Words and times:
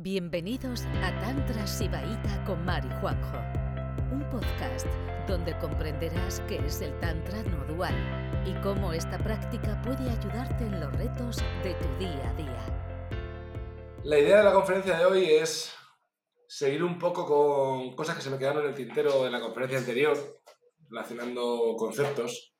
Bienvenidos 0.00 0.84
a 1.02 1.10
Tantra 1.20 1.66
Sibaíta 1.66 2.44
con 2.46 2.64
Mari 2.64 2.88
Juanjo, 3.00 3.36
un 4.12 4.24
podcast 4.30 4.86
donde 5.26 5.58
comprenderás 5.58 6.40
qué 6.46 6.58
es 6.64 6.82
el 6.82 6.96
Tantra 7.00 7.42
no 7.42 7.64
dual 7.64 7.96
y 8.46 8.54
cómo 8.62 8.92
esta 8.92 9.18
práctica 9.18 9.82
puede 9.82 10.08
ayudarte 10.08 10.66
en 10.66 10.78
los 10.78 10.92
retos 10.92 11.38
de 11.64 11.74
tu 11.74 11.98
día 11.98 12.30
a 12.30 12.34
día. 12.34 14.00
La 14.04 14.20
idea 14.20 14.36
de 14.36 14.44
la 14.44 14.52
conferencia 14.52 14.96
de 14.98 15.04
hoy 15.04 15.24
es 15.24 15.74
seguir 16.46 16.84
un 16.84 16.96
poco 16.96 17.26
con 17.26 17.96
cosas 17.96 18.14
que 18.14 18.22
se 18.22 18.30
me 18.30 18.38
quedaron 18.38 18.62
en 18.62 18.68
el 18.68 18.76
tintero 18.76 19.24
de 19.24 19.32
la 19.32 19.40
conferencia 19.40 19.78
anterior, 19.78 20.16
relacionando 20.88 21.74
conceptos. 21.76 22.54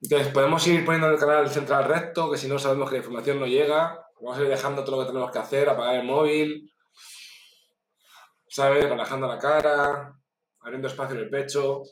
Entonces, 0.00 0.32
podemos 0.32 0.66
ir 0.66 0.86
poniendo 0.86 1.08
en 1.08 1.12
el 1.12 1.20
canal 1.20 1.50
central 1.50 1.84
recto, 1.84 2.30
que 2.30 2.38
si 2.38 2.48
no 2.48 2.58
sabemos 2.58 2.88
que 2.88 2.94
la 2.94 3.00
información 3.00 3.40
no 3.40 3.46
llega, 3.46 4.06
vamos 4.22 4.38
a 4.38 4.42
ir 4.42 4.48
dejando 4.48 4.84
todo 4.84 4.96
lo 4.96 5.02
que 5.02 5.08
tenemos 5.08 5.30
que 5.30 5.38
hacer, 5.38 5.68
apagar 5.68 5.96
el 5.96 6.06
móvil, 6.06 6.72
¿sabes? 8.48 8.88
Relajando 8.88 9.26
la 9.26 9.38
cara, 9.38 10.14
abriendo 10.60 10.88
espacio 10.88 11.16
en 11.16 11.22
el 11.22 11.30
pecho, 11.30 11.82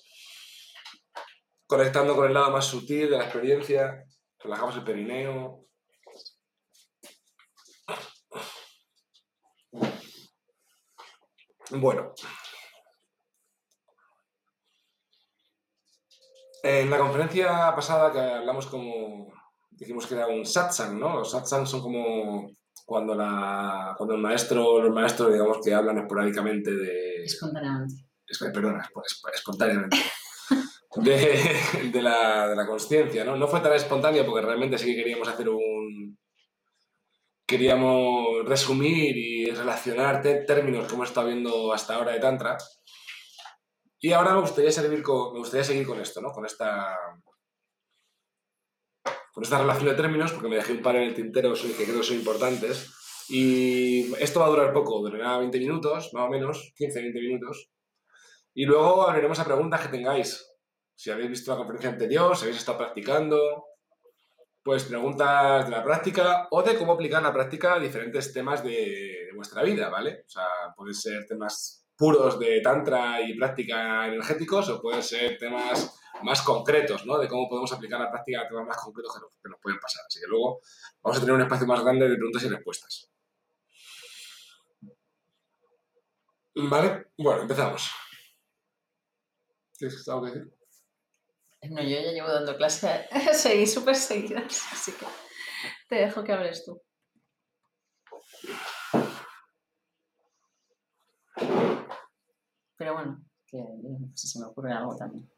conectando 1.66 2.14
con 2.14 2.26
el 2.26 2.34
lado 2.34 2.50
más 2.50 2.64
sutil 2.64 3.10
de 3.10 3.18
la 3.18 3.24
experiencia, 3.24 4.04
relajamos 4.38 4.76
el 4.76 4.84
perineo. 4.84 5.66
Bueno. 11.70 12.12
En 16.62 16.90
la 16.90 16.98
conferencia 16.98 17.74
pasada 17.74 18.12
que 18.12 18.18
hablamos 18.18 18.66
como, 18.66 19.32
dijimos 19.70 20.06
que 20.06 20.14
era 20.14 20.26
un 20.26 20.44
satsang, 20.44 20.98
¿no? 20.98 21.16
Los 21.16 21.30
satsang 21.30 21.66
son 21.66 21.80
como 21.80 22.50
cuando, 22.86 23.16
la, 23.16 23.94
cuando 23.98 24.14
el 24.14 24.20
maestro, 24.22 24.80
los 24.80 24.94
maestros, 24.94 25.32
digamos, 25.32 25.58
que 25.62 25.74
hablan 25.74 25.98
esporádicamente 25.98 26.70
de... 26.70 27.24
Espontáneamente. 27.24 27.96
perdona, 28.54 28.88
espontáneamente. 29.34 29.96
De, 30.96 31.90
de, 31.92 32.00
la, 32.00 32.48
de 32.48 32.56
la 32.56 32.66
consciencia, 32.66 33.22
¿no? 33.22 33.36
No 33.36 33.46
fue 33.48 33.60
tan 33.60 33.74
espontáneo 33.74 34.24
porque 34.24 34.46
realmente 34.46 34.78
sí 34.78 34.86
que 34.86 34.96
queríamos 35.02 35.28
hacer 35.28 35.46
un... 35.50 36.16
Queríamos 37.46 38.46
resumir 38.46 39.14
y 39.14 39.50
relacionar 39.50 40.22
términos 40.22 40.90
como 40.90 41.04
estado 41.04 41.26
viendo 41.26 41.70
hasta 41.70 41.96
ahora 41.96 42.12
de 42.12 42.20
Tantra. 42.20 42.56
Y 44.00 44.12
ahora 44.12 44.32
me 44.32 44.40
gustaría, 44.40 44.72
seguir 44.72 45.02
con, 45.02 45.34
me 45.34 45.40
gustaría 45.40 45.64
seguir 45.64 45.86
con 45.86 46.00
esto, 46.00 46.22
¿no? 46.22 46.32
Con 46.32 46.46
esta 46.46 46.96
con 49.36 49.44
esta 49.44 49.58
relación 49.58 49.84
de 49.84 49.94
términos, 49.94 50.32
porque 50.32 50.48
me 50.48 50.56
dejé 50.56 50.72
un 50.72 50.80
par 50.80 50.96
en 50.96 51.02
el 51.02 51.14
tintero 51.14 51.52
que 51.52 51.84
creo 51.84 51.98
que 51.98 52.02
son 52.02 52.16
importantes. 52.16 52.90
Y 53.28 54.10
esto 54.14 54.40
va 54.40 54.46
a 54.46 54.48
durar 54.48 54.72
poco, 54.72 54.98
durará 55.00 55.36
20 55.36 55.58
minutos, 55.58 56.14
más 56.14 56.24
o 56.24 56.30
menos, 56.30 56.72
15-20 56.74 57.12
minutos. 57.20 57.70
Y 58.54 58.64
luego 58.64 59.06
abriremos 59.06 59.38
a 59.38 59.44
preguntas 59.44 59.82
que 59.82 59.88
tengáis. 59.88 60.42
Si 60.94 61.10
habéis 61.10 61.28
visto 61.28 61.50
la 61.50 61.58
conferencia 61.58 61.90
anterior, 61.90 62.34
si 62.34 62.44
habéis 62.44 62.56
estado 62.56 62.78
practicando, 62.78 63.66
pues 64.62 64.84
preguntas 64.84 65.66
de 65.66 65.70
la 65.70 65.84
práctica 65.84 66.48
o 66.50 66.62
de 66.62 66.78
cómo 66.78 66.94
aplicar 66.94 67.22
la 67.22 67.34
práctica 67.34 67.74
a 67.74 67.78
diferentes 67.78 68.32
temas 68.32 68.64
de, 68.64 68.70
de 68.70 69.32
vuestra 69.34 69.62
vida, 69.62 69.90
¿vale? 69.90 70.24
O 70.26 70.30
sea, 70.30 70.46
pueden 70.74 70.94
ser 70.94 71.26
temas 71.26 71.86
puros 71.94 72.38
de 72.38 72.62
tantra 72.62 73.20
y 73.20 73.36
práctica 73.36 74.06
energéticos 74.06 74.70
o 74.70 74.80
pueden 74.80 75.02
ser 75.02 75.36
temas 75.36 76.00
más 76.22 76.42
concretos, 76.42 77.06
¿no? 77.06 77.18
De 77.18 77.28
cómo 77.28 77.48
podemos 77.48 77.72
aplicar 77.72 78.00
la 78.00 78.10
práctica 78.10 78.42
a 78.42 78.48
temas 78.48 78.66
más 78.66 78.76
concretos 78.76 79.14
que 79.42 79.48
nos, 79.48 79.60
pueden 79.60 79.78
pasar. 79.80 80.04
Así 80.06 80.20
que 80.20 80.26
luego 80.26 80.60
vamos 81.02 81.18
a 81.18 81.20
tener 81.20 81.34
un 81.34 81.42
espacio 81.42 81.66
más 81.66 81.82
grande 81.82 82.08
de 82.08 82.16
preguntas 82.16 82.42
y 82.44 82.48
respuestas. 82.48 83.10
¿Vale? 86.54 87.08
Bueno, 87.18 87.42
empezamos. 87.42 87.90
¿Tienes 89.76 90.08
algo 90.08 90.24
que 90.24 90.30
decir? 90.30 90.56
No, 91.70 91.82
yo 91.82 92.00
ya 92.00 92.12
llevo 92.12 92.28
dando 92.28 92.56
clase, 92.56 93.08
seguí 93.34 93.66
súper 93.66 93.96
seguidas, 93.96 94.62
así 94.72 94.92
que 94.92 95.06
te 95.88 95.96
dejo 95.96 96.22
que 96.22 96.32
hables 96.32 96.64
tú. 96.64 96.80
Pero 102.76 102.94
bueno, 102.94 103.24
que 103.46 103.58
si 104.14 104.28
se 104.28 104.38
me 104.38 104.46
ocurre 104.46 104.72
algo 104.72 104.96
también. 104.96 105.28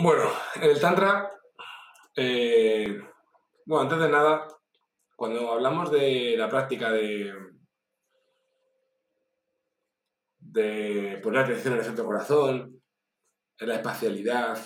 Bueno, 0.00 0.30
en 0.54 0.62
el 0.62 0.80
Tantra, 0.80 1.28
eh, 2.14 3.00
bueno, 3.66 3.82
antes 3.82 3.98
de 3.98 4.08
nada, 4.08 4.46
cuando 5.16 5.50
hablamos 5.50 5.90
de 5.90 6.36
la 6.38 6.48
práctica 6.48 6.92
de, 6.92 7.34
poner 11.20 11.40
atención 11.40 11.74
en 11.74 11.80
el 11.80 11.84
centro 11.84 12.04
corazón, 12.04 12.80
en 13.58 13.68
la 13.68 13.74
espacialidad, 13.74 14.64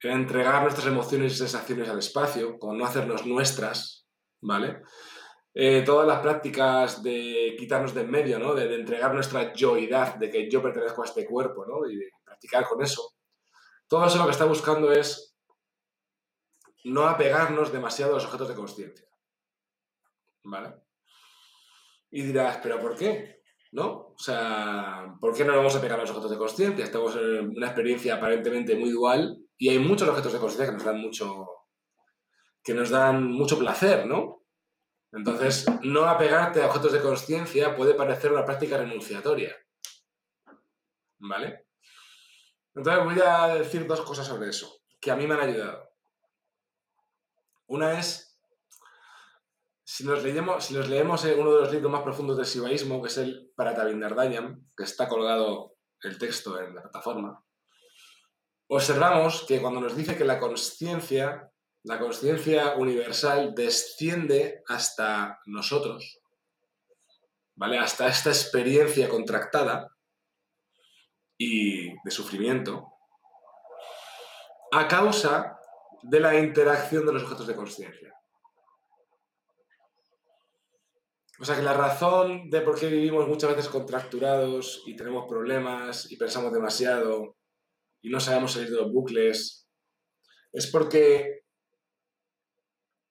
en 0.00 0.12
entregar 0.12 0.62
nuestras 0.62 0.86
emociones 0.86 1.32
y 1.32 1.36
sensaciones 1.36 1.88
al 1.88 1.98
espacio, 1.98 2.56
con 2.56 2.78
no 2.78 2.86
hacernos 2.86 3.26
nuestras, 3.26 4.06
¿vale? 4.42 4.82
Eh, 5.52 5.82
todas 5.84 6.06
las 6.06 6.20
prácticas 6.20 7.02
de 7.02 7.56
quitarnos 7.58 7.94
de 7.94 8.02
en 8.02 8.10
medio, 8.12 8.38
¿no? 8.38 8.54
De, 8.54 8.68
de, 8.68 8.76
entregar 8.76 9.12
nuestra 9.12 9.52
yoidad, 9.52 10.14
de 10.16 10.30
que 10.30 10.48
yo 10.48 10.62
pertenezco 10.62 11.02
a 11.02 11.06
este 11.06 11.26
cuerpo, 11.26 11.66
¿no? 11.66 11.84
Y 11.90 11.96
de 11.96 12.10
practicar 12.24 12.68
con 12.68 12.80
eso. 12.80 13.14
Todo 13.88 14.06
eso 14.06 14.18
lo 14.18 14.24
que 14.24 14.30
está 14.30 14.44
buscando 14.44 14.92
es 14.92 15.36
no 16.84 17.06
apegarnos 17.06 17.72
demasiado 17.72 18.12
a 18.12 18.14
los 18.16 18.24
objetos 18.26 18.48
de 18.48 18.54
conciencia. 18.54 19.08
¿Vale? 20.44 20.74
Y 22.10 22.22
dirás, 22.22 22.58
¿pero 22.62 22.80
por 22.80 22.96
qué? 22.96 23.42
¿No? 23.72 24.12
O 24.14 24.18
sea, 24.18 25.16
¿por 25.20 25.34
qué 25.34 25.44
no 25.44 25.56
vamos 25.56 25.74
a 25.74 25.80
pegar 25.80 25.98
a 25.98 26.02
los 26.02 26.10
objetos 26.10 26.30
de 26.30 26.38
conciencia? 26.38 26.84
Estamos 26.84 27.16
en 27.16 27.56
una 27.56 27.66
experiencia 27.66 28.14
aparentemente 28.14 28.76
muy 28.76 28.90
dual 28.90 29.38
y 29.56 29.70
hay 29.70 29.78
muchos 29.78 30.08
objetos 30.08 30.32
de 30.32 30.38
conciencia 30.38 30.66
que 30.66 30.72
nos 30.72 30.84
dan 30.84 31.00
mucho 31.00 31.46
que 32.62 32.72
nos 32.72 32.88
dan 32.88 33.30
mucho 33.30 33.58
placer, 33.58 34.06
¿no? 34.06 34.42
Entonces, 35.12 35.66
no 35.82 36.06
apegarte 36.06 36.62
a 36.62 36.66
objetos 36.66 36.92
de 36.92 37.02
conciencia 37.02 37.76
puede 37.76 37.94
parecer 37.94 38.32
una 38.32 38.44
práctica 38.44 38.78
renunciatoria. 38.78 39.54
¿Vale? 41.18 41.63
Entonces 42.74 43.04
voy 43.04 43.20
a 43.24 43.54
decir 43.54 43.86
dos 43.86 44.00
cosas 44.02 44.26
sobre 44.26 44.48
eso, 44.48 44.80
que 45.00 45.10
a 45.10 45.16
mí 45.16 45.26
me 45.26 45.34
han 45.34 45.40
ayudado. 45.40 45.90
Una 47.66 47.98
es, 47.98 48.40
si 49.84 50.04
nos 50.04 50.22
leemos, 50.22 50.64
si 50.64 50.74
leemos 50.74 51.24
uno 51.24 51.54
de 51.54 51.60
los 51.60 51.72
libros 51.72 51.92
más 51.92 52.02
profundos 52.02 52.36
del 52.36 52.46
sibaísmo, 52.46 53.00
que 53.00 53.08
es 53.08 53.18
el 53.18 53.52
Pratavindardayan, 53.54 54.70
que 54.76 54.84
está 54.84 55.08
colgado 55.08 55.76
el 56.02 56.18
texto 56.18 56.60
en 56.60 56.74
la 56.74 56.82
plataforma, 56.82 57.44
observamos 58.66 59.44
que 59.46 59.60
cuando 59.60 59.80
nos 59.80 59.96
dice 59.96 60.16
que 60.16 60.24
la 60.24 60.40
conciencia, 60.40 61.50
la 61.84 61.98
conciencia 61.98 62.74
universal 62.76 63.54
desciende 63.54 64.62
hasta 64.66 65.38
nosotros, 65.46 66.20
¿vale? 67.54 67.78
Hasta 67.78 68.08
esta 68.08 68.30
experiencia 68.30 69.08
contractada, 69.08 69.93
y 71.36 71.90
de 71.90 72.10
sufrimiento 72.10 72.92
a 74.72 74.88
causa 74.88 75.58
de 76.02 76.20
la 76.20 76.38
interacción 76.38 77.06
de 77.06 77.12
los 77.12 77.22
objetos 77.22 77.46
de 77.46 77.56
conciencia. 77.56 78.14
O 81.40 81.44
sea 81.44 81.56
que 81.56 81.62
la 81.62 81.74
razón 81.74 82.48
de 82.50 82.60
por 82.60 82.78
qué 82.78 82.88
vivimos 82.88 83.26
muchas 83.26 83.50
veces 83.50 83.68
contracturados 83.68 84.82
y 84.86 84.96
tenemos 84.96 85.26
problemas 85.28 86.10
y 86.10 86.16
pensamos 86.16 86.52
demasiado 86.52 87.36
y 88.02 88.10
no 88.10 88.20
sabemos 88.20 88.52
salir 88.52 88.70
de 88.70 88.76
los 88.76 88.92
bucles 88.92 89.68
es 90.52 90.66
porque 90.68 91.42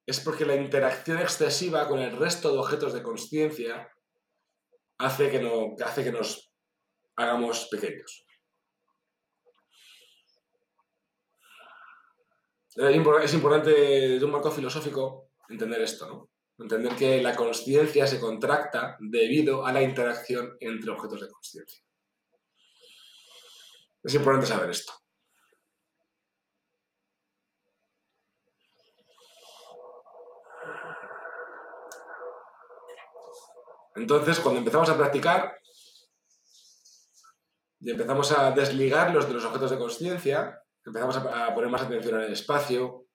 es 0.05 0.19
porque 0.19 0.45
la 0.45 0.55
interacción 0.55 1.19
excesiva 1.19 1.87
con 1.87 1.99
el 1.99 2.15
resto 2.17 2.51
de 2.51 2.59
objetos 2.59 2.93
de 2.93 3.03
conciencia 3.03 3.89
hace 4.97 5.25
hace 5.83 6.03
que 6.03 6.11
nos 6.11 6.52
hagamos 7.15 7.67
pequeños. 7.69 8.25
Es 12.75 13.33
importante 13.33 13.69
desde 13.69 14.25
un 14.25 14.31
marco 14.31 14.49
filosófico 14.49 15.29
entender 15.47 15.81
esto, 15.81 16.07
¿no? 16.07 16.29
Entender 16.57 16.95
que 16.95 17.21
la 17.21 17.35
conciencia 17.35 18.07
se 18.07 18.19
contracta 18.19 18.97
debido 18.99 19.65
a 19.65 19.71
la 19.71 19.81
interacción 19.81 20.57
entre 20.59 20.91
objetos 20.91 21.21
de 21.21 21.29
conciencia. 21.29 21.83
Es 24.03 24.13
importante 24.15 24.47
saber 24.47 24.69
esto. 24.71 24.93
Entonces, 33.95 34.39
cuando 34.39 34.59
empezamos 34.59 34.89
a 34.89 34.97
practicar, 34.97 35.59
y 37.83 37.91
empezamos 37.91 38.31
a 38.31 38.51
desligarlos 38.51 39.27
de 39.27 39.33
los 39.33 39.43
objetos 39.43 39.71
de 39.71 39.77
conciencia, 39.77 40.61
empezamos 40.85 41.17
a, 41.17 41.53
poner 41.53 41.69
más 41.69 41.81
atención 41.81 42.15
en 42.15 42.21
el 42.21 42.31
espacio, 42.31 43.07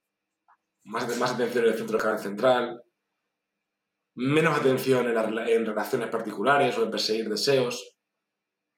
más, 0.84 1.16
más 1.16 1.32
atención 1.32 1.64
en 1.64 1.72
el 1.72 1.78
centro 1.78 1.96
de 1.96 2.04
canal 2.04 2.18
central, 2.18 2.82
menos 4.16 4.58
atención 4.58 5.08
en, 5.08 5.16
en, 5.16 5.64
relaciones 5.64 6.08
particulares 6.08 6.76
o 6.76 6.82
en 6.82 6.90
perseguir 6.90 7.30
deseos, 7.30 7.96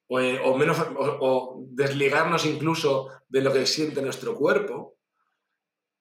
o, 0.09 0.21
eh, 0.21 0.41
o 0.45 0.57
menos, 0.57 0.79
o, 0.97 1.65
desligarnos 1.71 2.47
incluso 2.47 3.09
de 3.29 3.43
lo 3.43 3.53
que 3.53 3.67
siente 3.67 4.01
nuestro 4.01 4.37
cuerpo, 4.37 4.97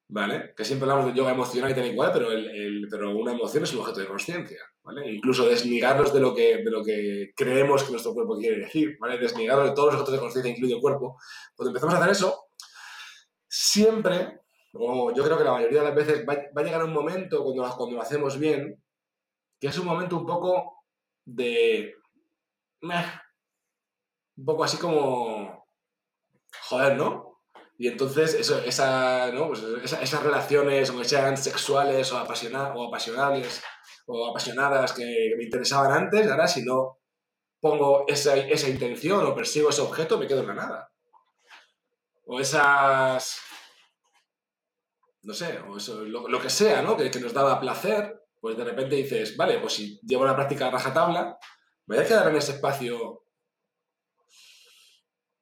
¿vale? 0.09 0.53
Que 0.55 0.65
siempre 0.65 0.89
hablamos 0.89 1.11
de 1.11 1.17
yoga 1.17 1.31
emocional 1.31 1.71
y 1.71 1.75
tal 1.75 1.85
igual, 1.85 2.11
pero, 2.11 2.31
el, 2.31 2.87
pero 2.89 3.15
una 3.15 3.31
emoción 3.31 3.63
es 3.63 3.73
un 3.73 3.81
objeto 3.81 3.99
de 3.99 4.07
conciencia, 4.07 4.59
¿vale? 4.83 5.11
Incluso 5.11 5.47
desligarnos 5.47 6.11
de 6.11 6.19
lo, 6.19 6.33
que, 6.33 6.57
de 6.57 6.71
lo 6.71 6.83
que 6.83 7.31
creemos 7.35 7.83
que 7.83 7.91
nuestro 7.91 8.13
cuerpo 8.13 8.37
quiere 8.37 8.57
decir, 8.57 8.97
¿vale? 8.99 9.19
Desligarnos 9.19 9.69
de 9.69 9.75
todos 9.75 9.93
los 9.93 10.01
objetos 10.01 10.13
de 10.13 10.19
conciencia, 10.19 10.51
incluido 10.51 10.77
el 10.77 10.81
cuerpo. 10.81 11.19
Cuando 11.55 11.69
empezamos 11.69 11.93
a 11.93 11.97
hacer 11.99 12.11
eso, 12.11 12.47
siempre, 13.47 14.39
o 14.73 15.13
yo 15.13 15.23
creo 15.23 15.37
que 15.37 15.43
la 15.43 15.53
mayoría 15.53 15.81
de 15.81 15.85
las 15.85 15.95
veces, 15.95 16.25
va, 16.27 16.33
a 16.55 16.63
llegar 16.63 16.83
un 16.83 16.93
momento 16.93 17.43
cuando, 17.43 17.75
cuando 17.77 17.95
lo 17.95 18.01
hacemos 18.01 18.39
bien, 18.39 18.83
que 19.59 19.67
es 19.67 19.77
un 19.77 19.85
momento 19.85 20.17
un 20.17 20.25
poco 20.25 20.85
de... 21.23 21.93
un 22.81 24.45
poco 24.45 24.63
así 24.63 24.77
como... 24.77 25.67
Joder, 26.63 26.97
¿no? 26.97 27.28
Y 27.81 27.87
entonces 27.87 28.35
pues 28.35 29.63
esas 30.01 30.23
relaciones, 30.23 30.89
aunque 30.89 31.07
sean 31.07 31.37
sexuales 31.37 32.11
o, 32.11 32.17
apasiona, 32.17 32.73
o 32.75 32.91
o 34.11 34.27
apasionadas 34.27 34.91
que 34.91 35.33
me 35.37 35.45
interesaban 35.45 35.93
antes, 35.93 36.29
ahora 36.29 36.45
si 36.45 36.65
no 36.65 36.99
pongo 37.61 38.03
esa, 38.09 38.35
esa 38.35 38.67
intención 38.67 39.25
o 39.25 39.33
persigo 39.33 39.69
ese 39.69 39.79
objeto, 39.79 40.17
me 40.17 40.27
quedo 40.27 40.41
en 40.41 40.47
la 40.47 40.53
nada. 40.55 40.91
O 42.25 42.41
esas... 42.41 43.39
No 45.21 45.33
sé, 45.33 45.59
o 45.59 45.77
eso, 45.77 46.03
lo, 46.03 46.41
que 46.41 46.49
sea, 46.49 46.81
¿no? 46.81 46.97
Que, 46.97 47.09
que 47.09 47.21
nos 47.21 47.33
daba 47.33 47.61
placer, 47.61 48.25
pues 48.41 48.57
de 48.57 48.65
repente 48.65 48.97
dices, 48.97 49.37
vale, 49.37 49.57
pues 49.59 49.73
si 49.73 50.01
llevo 50.01 50.25
la 50.25 50.35
práctica 50.35 50.67
a 50.67 50.71
rajatabla, 50.71 51.37
me 51.85 51.95
voy 51.95 52.03
a 52.03 52.07
quedar 52.07 52.27
en 52.27 52.35
ese 52.35 52.51
espacio 52.51 53.23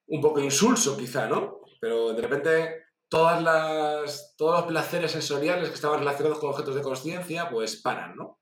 un 0.06 0.22
poco 0.22 0.40
insulso 0.40 0.96
quizá, 0.96 1.28
¿no? 1.28 1.57
Pero 1.80 2.14
de 2.14 2.22
repente 2.22 2.88
todos 3.10 3.42
los 3.42 4.66
placeres 4.66 5.12
sensoriales 5.12 5.70
que 5.70 5.76
estaban 5.76 6.00
relacionados 6.00 6.40
con 6.40 6.50
objetos 6.50 6.76
de 6.76 6.82
conciencia, 6.82 7.50
pues 7.50 7.82
paran, 7.82 8.16
¿no? 8.16 8.42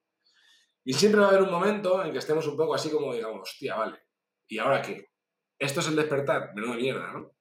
Y 0.83 0.93
siempre 0.93 1.21
va 1.21 1.27
a 1.27 1.29
haber 1.29 1.43
un 1.43 1.51
momento 1.51 2.03
en 2.03 2.11
que 2.11 2.19
estemos 2.19 2.47
un 2.47 2.57
poco 2.57 2.75
así 2.75 2.89
como 2.89 3.13
digamos, 3.13 3.41
hostia, 3.41 3.75
vale, 3.75 3.99
¿y 4.47 4.59
ahora 4.59 4.81
qué? 4.81 5.09
Esto 5.57 5.79
es 5.79 5.87
el 5.87 5.95
despertar, 5.95 6.53
menuda 6.53 6.75
mierda, 6.75 7.11
¿no? 7.11 7.31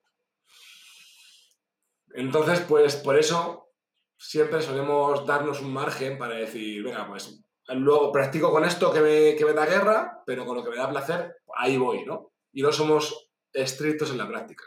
Entonces, 2.14 2.60
pues 2.60 2.96
por 2.96 3.18
eso 3.18 3.72
siempre 4.16 4.62
solemos 4.62 5.26
darnos 5.26 5.60
un 5.60 5.72
margen 5.72 6.16
para 6.16 6.36
decir, 6.36 6.82
venga, 6.82 7.06
pues 7.06 7.44
luego 7.68 8.12
practico 8.12 8.50
con 8.50 8.64
esto 8.64 8.92
que 8.92 9.00
me, 9.00 9.36
que 9.36 9.44
me 9.44 9.52
da 9.52 9.66
guerra, 9.66 10.22
pero 10.24 10.46
con 10.46 10.56
lo 10.56 10.64
que 10.64 10.70
me 10.70 10.76
da 10.76 10.88
placer, 10.88 11.36
ahí 11.56 11.76
voy, 11.76 12.04
¿no? 12.04 12.32
Y 12.52 12.62
no 12.62 12.72
somos 12.72 13.32
estrictos 13.52 14.10
en 14.10 14.18
la 14.18 14.28
práctica. 14.28 14.64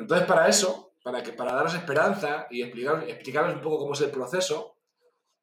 Entonces, 0.00 0.26
para 0.26 0.48
eso, 0.48 0.94
para, 1.02 1.22
que, 1.22 1.32
para 1.32 1.54
daros 1.54 1.74
esperanza 1.74 2.46
y 2.50 2.62
explicar, 2.62 3.04
explicaros 3.08 3.54
un 3.54 3.60
poco 3.60 3.78
cómo 3.78 3.92
es 3.92 4.00
el 4.00 4.10
proceso, 4.10 4.76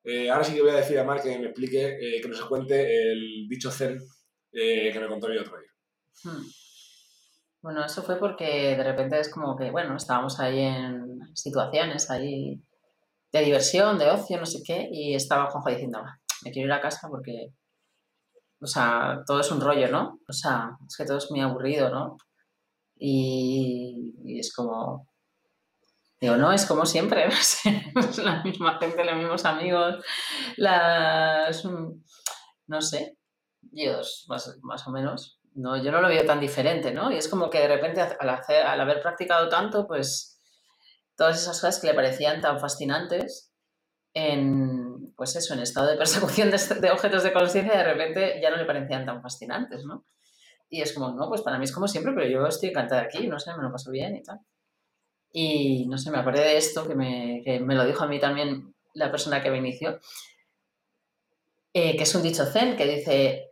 eh, 0.04 0.30
ahora 0.30 0.44
sí 0.44 0.56
que 0.56 0.62
voy 0.62 0.72
a 0.72 0.76
decir 0.76 0.98
a 0.98 1.04
Mar 1.04 1.22
que 1.22 1.38
me 1.38 1.48
explique, 1.48 1.98
eh, 2.00 2.22
que 2.22 2.28
nos 2.28 2.44
cuente 2.46 3.12
el 3.12 3.48
dicho 3.48 3.70
Zen 3.70 4.00
eh, 4.52 4.90
que 4.92 5.00
me 5.00 5.08
contó 5.08 5.32
yo 5.32 5.42
otro 5.42 5.58
día. 5.60 5.72
Hmm. 6.24 6.46
Bueno, 7.62 7.86
eso 7.86 8.02
fue 8.04 8.18
porque 8.18 8.76
de 8.78 8.84
repente 8.84 9.20
es 9.20 9.30
como 9.30 9.56
que, 9.56 9.70
bueno, 9.72 9.96
estábamos 9.96 10.40
ahí 10.40 10.62
en 10.62 11.20
situaciones, 11.36 12.10
ahí 12.10 12.62
de 13.32 13.42
diversión, 13.42 13.98
de 13.98 14.10
ocio, 14.10 14.40
no 14.40 14.46
sé 14.46 14.62
qué, 14.66 14.88
y 14.92 15.14
estaba 15.14 15.50
Juanjo 15.52 15.70
diciendo, 15.70 16.02
me 16.44 16.52
quiero 16.52 16.68
ir 16.68 16.74
a 16.74 16.82
casa 16.82 17.10
porque, 17.10 17.54
o 18.62 18.68
sea, 18.68 19.22
todo 19.28 19.42
es 19.42 19.52
un 19.52 19.60
rollo, 19.60 19.90
¿no? 19.90 20.20
O 20.28 20.34
sea, 20.34 20.78
es 20.88 20.96
que 20.96 21.06
todo 21.06 21.18
es 21.18 21.30
muy 21.30 21.42
aburrido, 21.42 21.90
¿no? 21.90 22.18
Y, 23.00 24.40
es 24.40 24.54
como, 24.54 25.08
digo, 26.20 26.38
no, 26.38 26.52
es 26.52 26.66
como 26.66 26.86
siempre, 26.86 27.28
la 28.24 28.44
misma 28.44 28.78
gente, 28.80 29.06
los 29.06 29.16
mismos 29.16 29.46
amigos, 29.46 30.04
las, 30.58 31.64
no 32.68 32.82
sé, 32.82 33.18
Dios, 33.62 34.26
más, 34.28 34.58
más 34.62 34.88
o 34.88 34.92
menos. 34.92 35.40
No, 35.54 35.76
yo 35.82 35.92
no 35.92 36.02
lo 36.02 36.08
veo 36.08 36.24
tan 36.24 36.40
diferente, 36.40 36.92
¿no? 36.92 37.12
Y 37.12 37.18
es 37.18 37.28
como 37.28 37.50
que 37.50 37.60
de 37.60 37.68
repente 37.68 38.00
al, 38.02 38.30
hacer, 38.30 38.66
al 38.66 38.80
haber 38.80 39.02
practicado 39.02 39.50
tanto, 39.50 39.88
pues 39.88 40.40
todas 41.16 41.42
esas 41.42 41.60
cosas 41.60 41.80
que 41.80 41.88
le 41.88 41.96
parecían 41.96 42.42
tan 42.42 42.60
fascinantes 42.60 43.52
en, 44.14 45.14
pues 45.16 45.36
eso, 45.36 45.54
en 45.54 45.62
estado 45.62 45.88
de 45.88 45.98
persecución 45.98 46.52
de, 46.52 46.92
objetos 46.92 47.24
de 47.24 47.34
conciencia, 47.34 47.78
de 47.78 47.84
repente 47.84 48.40
ya 48.42 48.52
no 48.52 48.58
le 48.58 48.66
parecían 48.66 49.06
tan 49.06 49.22
fascinantes, 49.22 49.84
¿no? 49.86 50.06
Y 50.70 50.82
es 50.82 50.94
como, 50.94 51.12
no, 51.12 51.30
pues 51.30 51.42
para 51.42 51.58
mí 51.58 51.66
es 51.66 51.72
como 51.72 51.88
siempre, 51.88 52.14
pero 52.14 52.28
yo 52.28 52.46
estoy 52.46 52.70
encantada 52.70 53.04
aquí, 53.04 53.28
no 53.28 53.40
sé, 53.40 53.56
me 53.56 53.64
lo 53.64 53.72
paso 53.72 53.92
bien 53.92 54.16
y 54.16 54.24
tal. 54.24 54.40
Y 55.32 55.86
no 55.88 55.98
sé, 55.98 56.12
me 56.12 56.18
acordé 56.18 56.42
de 56.42 56.58
esto 56.58 56.88
que 56.88 56.96
me, 56.96 57.42
que 57.44 57.60
me 57.60 57.76
lo 57.76 57.86
dijo 57.86 58.04
a 58.04 58.08
mí 58.08 58.20
también 58.20 58.74
la 58.94 59.12
persona 59.12 59.42
que 59.42 59.52
me 59.52 59.58
inició, 59.58 60.00
eh, 61.74 61.96
que 61.96 62.04
es 62.04 62.16
un 62.16 62.24
dicho 62.24 62.46
zen 62.46 62.76
que 62.76 62.86
dice, 62.86 63.52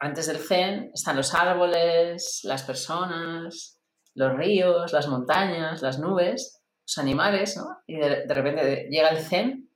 antes 0.00 0.26
del 0.26 0.38
zen 0.38 0.90
están 0.94 1.16
los 1.16 1.34
árboles, 1.34 2.40
las 2.44 2.62
personas, 2.62 3.78
los 4.14 4.36
ríos, 4.36 4.92
las 4.92 5.08
montañas, 5.08 5.82
las 5.82 5.98
nubes, 5.98 6.62
los 6.82 6.98
animales, 6.98 7.56
¿no? 7.56 7.78
Y 7.86 7.96
de, 7.96 8.24
repente 8.26 8.88
llega 8.90 9.08
el 9.08 9.18
zen 9.18 9.70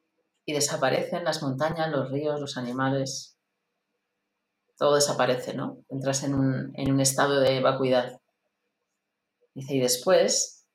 y 0.46 0.52
desaparecen 0.52 1.24
las 1.24 1.42
montañas, 1.42 1.90
los 1.90 2.10
ríos, 2.10 2.40
los 2.40 2.56
animales. 2.56 3.31
Todo 4.82 4.96
desaparece, 4.96 5.54
¿no? 5.54 5.78
Entras 5.90 6.24
en 6.24 6.34
un, 6.34 7.00
estado 7.00 7.38
de 7.38 7.60
vacuidad. 7.60 8.20
Dice, 9.54 9.76
y 9.76 9.78
después 9.78 10.66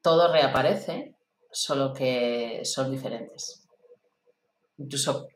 todo 0.00 0.32
reaparece, 0.32 1.18
solo 1.52 1.92
que 1.92 2.62
son 2.64 2.90
diferentes. 2.90 3.68
Incluso 4.78 5.28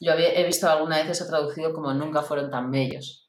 yo 0.00 0.12
he 0.12 0.44
visto 0.44 0.68
alguna 0.68 0.98
vez 0.98 1.08
eso 1.08 1.26
traducido 1.26 1.74
como 1.74 1.92
nunca 1.92 2.22
fueron 2.22 2.52
tan 2.52 2.70
bellos. 2.70 3.28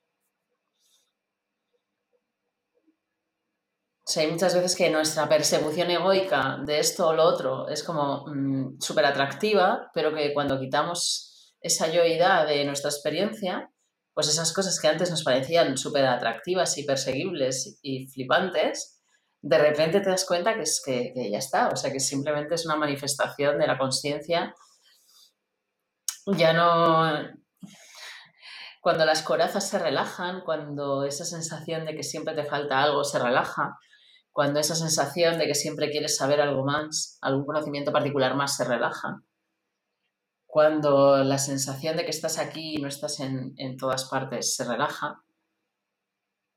O 4.05 4.19
hay 4.19 4.29
muchas 4.29 4.53
veces 4.53 4.75
que 4.75 4.91
nuestra 4.91 5.27
persecución 5.27 5.89
egoica 5.89 6.59
de 6.63 6.77
esto 6.77 7.07
o 7.07 7.13
lo 7.13 7.23
otro 7.23 7.69
es 7.69 7.81
como 7.81 8.27
mm, 8.27 8.79
súper 8.79 9.05
atractiva, 9.05 9.89
pero 9.95 10.13
que 10.13 10.31
cuando 10.31 10.59
quitamos 10.59 11.55
esa 11.59 11.87
yoidad 11.87 12.45
de 12.45 12.63
nuestra 12.65 12.91
experiencia, 12.91 13.71
pues 14.15 14.29
esas 14.29 14.53
cosas 14.53 14.79
que 14.79 14.87
antes 14.87 15.11
nos 15.11 15.23
parecían 15.23 15.77
súper 15.77 16.05
atractivas 16.05 16.77
y 16.77 16.83
perseguibles 16.83 17.79
y 17.81 18.07
flipantes, 18.07 19.01
de 19.41 19.57
repente 19.57 19.99
te 19.99 20.09
das 20.09 20.25
cuenta 20.25 20.55
que, 20.55 20.61
es 20.61 20.81
que, 20.83 21.13
ya 21.29 21.37
está, 21.37 21.67
o 21.67 21.75
sea 21.75 21.91
que 21.91 21.99
simplemente 21.99 22.55
es 22.55 22.65
una 22.65 22.77
manifestación 22.77 23.59
de 23.59 23.67
la 23.67 23.77
conciencia. 23.77 24.55
Ya 26.27 26.53
no, 26.53 27.11
cuando 28.81 29.03
las 29.03 29.21
corazas 29.21 29.67
se 29.69 29.79
relajan, 29.79 30.41
cuando 30.45 31.03
esa 31.03 31.25
sensación 31.25 31.85
de 31.85 31.95
que 31.95 32.03
siempre 32.03 32.33
te 32.35 32.45
falta 32.45 32.81
algo 32.81 33.03
se 33.03 33.19
relaja, 33.19 33.77
cuando 34.31 34.61
esa 34.61 34.75
sensación 34.75 35.37
de 35.37 35.45
que 35.45 35.55
siempre 35.55 35.91
quieres 35.91 36.15
saber 36.15 36.39
algo 36.39 36.63
más, 36.63 37.17
algún 37.21 37.45
conocimiento 37.45 37.91
particular 37.91 38.35
más 38.35 38.55
se 38.55 38.63
relaja, 38.63 39.23
cuando 40.55 41.17
la 41.17 41.37
sensación 41.37 41.97
de 41.97 42.05
que 42.05 42.11
estás 42.11 42.39
aquí 42.39 42.75
y 42.75 42.77
no 42.77 42.87
estás 42.87 43.19
en, 43.19 43.75
todas 43.75 44.05
partes 44.05 44.55
se 44.55 44.63
relaja, 44.63 45.21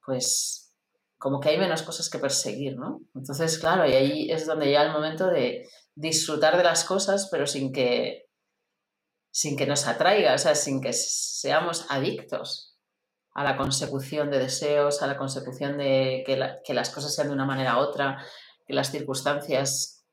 pues 0.06 0.72
como 1.18 1.40
que 1.40 1.48
hay 1.48 1.58
menos 1.58 1.82
cosas 1.82 2.08
que 2.08 2.20
perseguir, 2.20 2.76
¿no? 2.76 3.00
Entonces, 3.16 3.58
claro, 3.58 3.88
y 3.88 3.94
ahí 3.94 4.30
es 4.30 4.46
donde 4.46 4.66
llega 4.66 4.84
el 4.84 4.92
momento 4.92 5.26
de 5.26 5.68
disfrutar 5.96 6.56
de 6.56 6.62
las 6.62 6.84
cosas, 6.84 7.26
pero 7.28 7.48
sin 7.48 7.72
que, 7.72 8.28
sin 9.32 9.56
que 9.56 9.66
nos 9.66 9.88
atraiga, 9.88 10.32
o 10.32 10.38
sea, 10.38 10.54
sin 10.54 10.80
que 10.80 10.92
seamos 10.92 11.84
adictos 11.88 12.78
a 13.34 13.42
la 13.42 13.56
consecución 13.56 14.30
de 14.30 14.38
deseos, 14.38 15.02
a 15.02 15.08
la 15.08 15.18
consecución 15.18 15.76
de 15.76 16.22
que, 16.24 16.72
las 16.72 16.90
cosas 16.90 17.12
sean 17.12 17.26
de 17.26 17.34
una 17.34 17.46
manera 17.46 17.78
u 17.78 17.80
otra, 17.80 18.24
que 18.64 18.74
las 18.74 18.92
circunstancias 18.92 20.04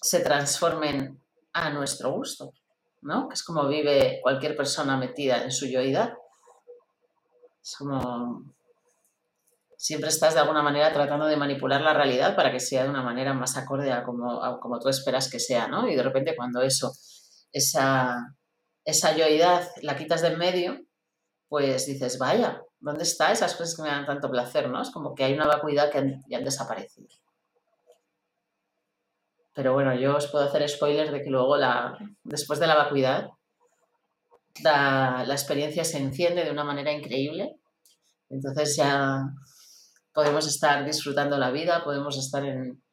se 0.00 0.20
transformen 0.20 1.20
a 1.52 1.70
nuestro 1.70 2.12
gusto, 2.12 2.52
¿no? 3.02 3.28
Que 3.28 3.34
es 3.34 3.42
como 3.42 3.66
vive 3.68 4.20
cualquier 4.22 4.56
persona 4.56 4.96
metida 4.96 5.42
en 5.42 5.52
su 5.52 5.66
yoidad. 5.66 6.14
Es 7.62 7.76
como 7.76 8.54
siempre 9.78 10.08
estás 10.08 10.34
de 10.34 10.40
alguna 10.40 10.62
manera 10.62 10.92
tratando 10.92 11.26
de 11.26 11.36
manipular 11.36 11.80
la 11.80 11.94
realidad 11.94 12.34
para 12.34 12.50
que 12.50 12.58
sea 12.58 12.82
de 12.82 12.90
una 12.90 13.02
manera 13.02 13.32
más 13.32 13.56
acorde 13.56 13.92
a 13.92 14.02
como, 14.02 14.40
como 14.60 14.80
tú 14.80 14.88
esperas 14.88 15.30
que 15.30 15.38
sea, 15.38 15.68
¿no? 15.68 15.88
Y 15.88 15.94
de 15.94 16.02
repente 16.02 16.34
cuando 16.36 16.62
eso, 16.62 16.92
esa, 17.52 18.36
esa 18.84 19.16
yoidad 19.16 19.68
la 19.82 19.96
quitas 19.96 20.20
del 20.20 20.36
medio, 20.36 20.80
pues 21.48 21.86
dices, 21.86 22.18
vaya, 22.18 22.60
¿dónde 22.80 23.04
están 23.04 23.32
esas 23.32 23.54
cosas 23.54 23.76
que 23.76 23.82
me 23.82 23.88
dan 23.88 24.04
tanto 24.04 24.30
placer? 24.30 24.68
¿no? 24.68 24.82
Es 24.82 24.90
como 24.90 25.14
que 25.14 25.24
hay 25.24 25.34
una 25.34 25.46
vacuidad 25.46 25.90
que 25.90 26.20
ya 26.28 26.38
han 26.38 26.44
desaparecido. 26.44 27.08
Pero 29.58 29.72
bueno, 29.72 29.92
yo 29.92 30.14
os 30.14 30.28
puedo 30.28 30.44
hacer 30.44 30.68
spoilers 30.68 31.10
de 31.10 31.20
que 31.20 31.30
luego, 31.30 31.56
la, 31.56 31.98
después 32.22 32.60
de 32.60 32.68
la 32.68 32.76
vacuidad, 32.76 33.30
la, 34.62 35.24
la 35.26 35.34
experiencia 35.34 35.82
se 35.82 35.98
enciende 35.98 36.44
de 36.44 36.52
una 36.52 36.62
manera 36.62 36.92
increíble. 36.92 37.56
Entonces 38.30 38.76
ya 38.76 39.18
podemos 40.14 40.46
estar 40.46 40.84
disfrutando 40.84 41.38
la 41.38 41.50
vida, 41.50 41.82
podemos 41.82 42.16
estar 42.16 42.44
en, 42.44 42.84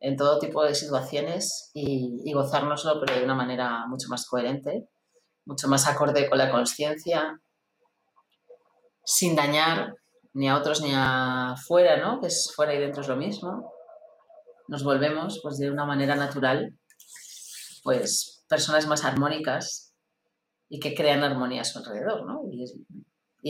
en 0.00 0.16
todo 0.16 0.40
tipo 0.40 0.64
de 0.64 0.74
situaciones 0.74 1.70
y, 1.72 2.20
y 2.24 2.32
gozárnoslo, 2.32 2.98
pero 2.98 3.16
de 3.16 3.24
una 3.24 3.36
manera 3.36 3.86
mucho 3.86 4.08
más 4.08 4.26
coherente, 4.26 4.88
mucho 5.44 5.68
más 5.68 5.86
acorde 5.86 6.28
con 6.28 6.38
la 6.38 6.50
conciencia, 6.50 7.40
sin 9.04 9.36
dañar 9.36 9.94
ni 10.32 10.48
a 10.48 10.56
otros 10.56 10.82
ni 10.82 10.90
a 10.92 11.54
fuera, 11.64 11.96
¿no? 11.96 12.20
Que 12.20 12.26
es 12.26 12.52
fuera 12.56 12.74
y 12.74 12.80
dentro 12.80 13.02
es 13.02 13.08
lo 13.08 13.14
mismo. 13.14 13.77
Nos 14.68 14.84
volvemos, 14.84 15.40
pues, 15.42 15.58
de 15.58 15.70
una 15.70 15.84
manera 15.84 16.14
natural, 16.14 16.78
pues, 17.82 18.44
personas 18.48 18.86
más 18.86 19.04
armónicas 19.04 19.94
y 20.68 20.78
que 20.80 20.94
crean 20.94 21.24
armonía 21.24 21.62
a 21.62 21.64
su 21.64 21.78
alrededor, 21.78 22.26
¿no? 22.26 22.42
Y, 22.50 22.64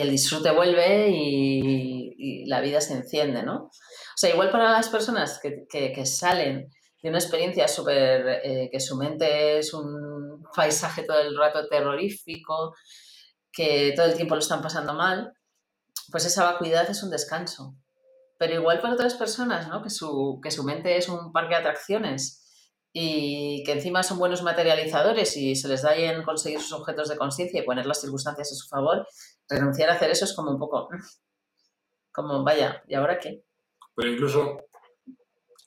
el 0.00 0.10
disfrute 0.10 0.52
vuelve 0.52 1.10
y, 1.10 2.44
la 2.46 2.60
vida 2.60 2.80
se 2.80 2.94
enciende, 2.94 3.42
¿no? 3.42 3.64
O 3.64 4.16
sea, 4.16 4.30
igual 4.30 4.50
para 4.50 4.70
las 4.70 4.88
personas 4.88 5.40
que 5.40 6.06
salen 6.06 6.70
de 7.02 7.08
una 7.08 7.18
experiencia 7.18 7.68
súper, 7.68 8.40
eh, 8.42 8.68
que 8.72 8.80
su 8.80 8.96
mente 8.96 9.58
es 9.58 9.72
un 9.72 10.42
paisaje 10.54 11.04
todo 11.04 11.20
el 11.20 11.36
rato 11.36 11.66
terrorífico, 11.68 12.74
que 13.52 13.92
todo 13.94 14.06
el 14.06 14.14
tiempo 14.14 14.34
lo 14.34 14.40
están 14.40 14.62
pasando 14.62 14.94
mal, 14.94 15.32
pues 16.10 16.24
esa 16.24 16.44
vacuidad 16.44 16.88
es 16.90 17.02
un 17.02 17.10
descanso. 17.10 17.74
Pero 18.38 18.54
igual 18.54 18.80
para 18.80 18.94
otras 18.94 19.14
personas, 19.14 19.68
¿no? 19.68 19.82
Que 19.82 19.90
su, 19.90 20.40
que 20.42 20.50
su 20.50 20.62
mente 20.64 20.96
es 20.96 21.08
un 21.08 21.32
parque 21.32 21.54
de 21.54 21.60
atracciones 21.60 22.44
y 22.92 23.62
que 23.64 23.72
encima 23.72 24.02
son 24.02 24.18
buenos 24.18 24.42
materializadores 24.42 25.36
y 25.36 25.54
se 25.56 25.68
les 25.68 25.82
da 25.82 25.92
bien 25.92 26.22
conseguir 26.22 26.60
sus 26.60 26.72
objetos 26.72 27.08
de 27.08 27.16
conciencia 27.16 27.60
y 27.60 27.64
poner 27.64 27.86
las 27.86 28.00
circunstancias 28.00 28.52
a 28.52 28.54
su 28.54 28.68
favor, 28.68 29.06
renunciar 29.48 29.90
a 29.90 29.94
hacer 29.94 30.10
eso 30.10 30.24
es 30.24 30.34
como 30.34 30.52
un 30.52 30.58
poco, 30.58 30.88
como, 32.12 32.42
vaya, 32.44 32.82
¿y 32.88 32.94
ahora 32.94 33.18
qué? 33.18 33.44
Pero 33.94 34.10
incluso, 34.10 34.68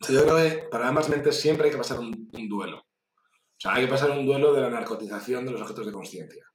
yo 0.10 0.24
creo 0.24 0.38
que 0.38 0.68
para 0.72 0.88
ambas 0.88 1.10
mentes 1.10 1.40
siempre 1.40 1.66
hay 1.66 1.72
que 1.72 1.78
pasar 1.78 2.00
un, 2.00 2.30
duelo. 2.50 2.80
O 2.80 3.60
sea, 3.60 3.74
hay 3.74 3.86
que 3.86 3.92
pasar 3.92 4.10
un 4.12 4.26
duelo 4.26 4.54
de 4.54 4.62
la 4.62 4.70
narcotización 4.70 5.46
de 5.46 5.52
los 5.52 5.62
objetos 5.62 5.86
de 5.86 5.92
conciencia. 5.92 6.46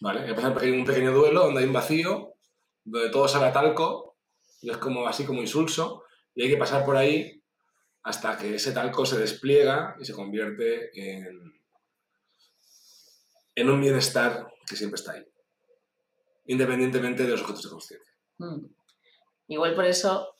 ¿Vale? 0.00 0.20
Hay 0.20 0.28
que 0.28 0.34
pasar 0.34 0.52
un 0.52 0.84
pequeño 0.84 1.12
duelo 1.12 1.44
donde 1.44 1.60
hay 1.60 1.66
un 1.66 1.72
vacío 1.72 2.34
donde 2.84 3.10
todo 3.10 3.28
sabe 3.28 3.46
a 3.46 3.52
talco, 3.52 4.07
y 4.60 4.70
es 4.70 4.76
como 4.78 5.06
así 5.06 5.24
como 5.24 5.40
insulso, 5.40 6.04
y 6.34 6.42
hay 6.42 6.50
que 6.50 6.56
pasar 6.56 6.84
por 6.84 6.96
ahí 6.96 7.42
hasta 8.02 8.38
que 8.38 8.54
ese 8.54 8.72
talco 8.72 9.04
se 9.04 9.18
despliega 9.18 9.96
y 10.00 10.04
se 10.04 10.12
convierte 10.12 10.90
en, 10.94 11.60
en 13.54 13.70
un 13.70 13.80
bienestar 13.80 14.46
que 14.66 14.76
siempre 14.76 14.96
está 14.96 15.12
ahí, 15.12 15.26
independientemente 16.46 17.24
de 17.24 17.30
los 17.30 17.42
objetos 17.42 17.64
de 17.64 17.70
conciencia. 17.70 18.14
Mm. 18.38 18.66
Igual 19.48 19.74
por 19.74 19.86
eso, 19.86 20.34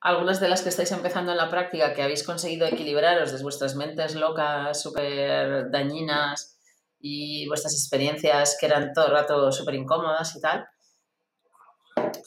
algunas 0.00 0.40
de 0.40 0.48
las 0.48 0.62
que 0.62 0.68
estáis 0.68 0.92
empezando 0.92 1.32
en 1.32 1.38
la 1.38 1.50
práctica, 1.50 1.94
que 1.94 2.02
habéis 2.02 2.22
conseguido 2.22 2.66
equilibraros 2.66 3.32
de 3.32 3.42
vuestras 3.42 3.74
mentes 3.74 4.14
locas, 4.14 4.82
súper 4.82 5.70
dañinas 5.70 6.58
y 7.00 7.46
vuestras 7.48 7.74
experiencias 7.74 8.56
que 8.60 8.66
eran 8.66 8.92
todo 8.92 9.06
el 9.06 9.12
rato 9.12 9.50
súper 9.50 9.74
incómodas 9.74 10.36
y 10.36 10.40
tal, 10.40 10.66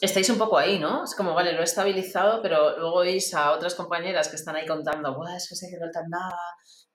estáis 0.00 0.28
un 0.30 0.38
poco 0.38 0.58
ahí, 0.58 0.78
¿no? 0.78 1.04
Es 1.04 1.14
como, 1.14 1.34
vale, 1.34 1.52
lo 1.52 1.60
he 1.60 1.64
estabilizado, 1.64 2.42
pero 2.42 2.78
luego 2.78 3.00
veis 3.00 3.32
a 3.34 3.52
otras 3.52 3.74
compañeras 3.74 4.28
que 4.28 4.36
están 4.36 4.56
ahí 4.56 4.66
contando, 4.66 5.14
Buah, 5.14 5.36
es 5.36 5.48
que 5.48 5.56
se 5.56 5.68
tan 5.92 6.08
nada, 6.08 6.38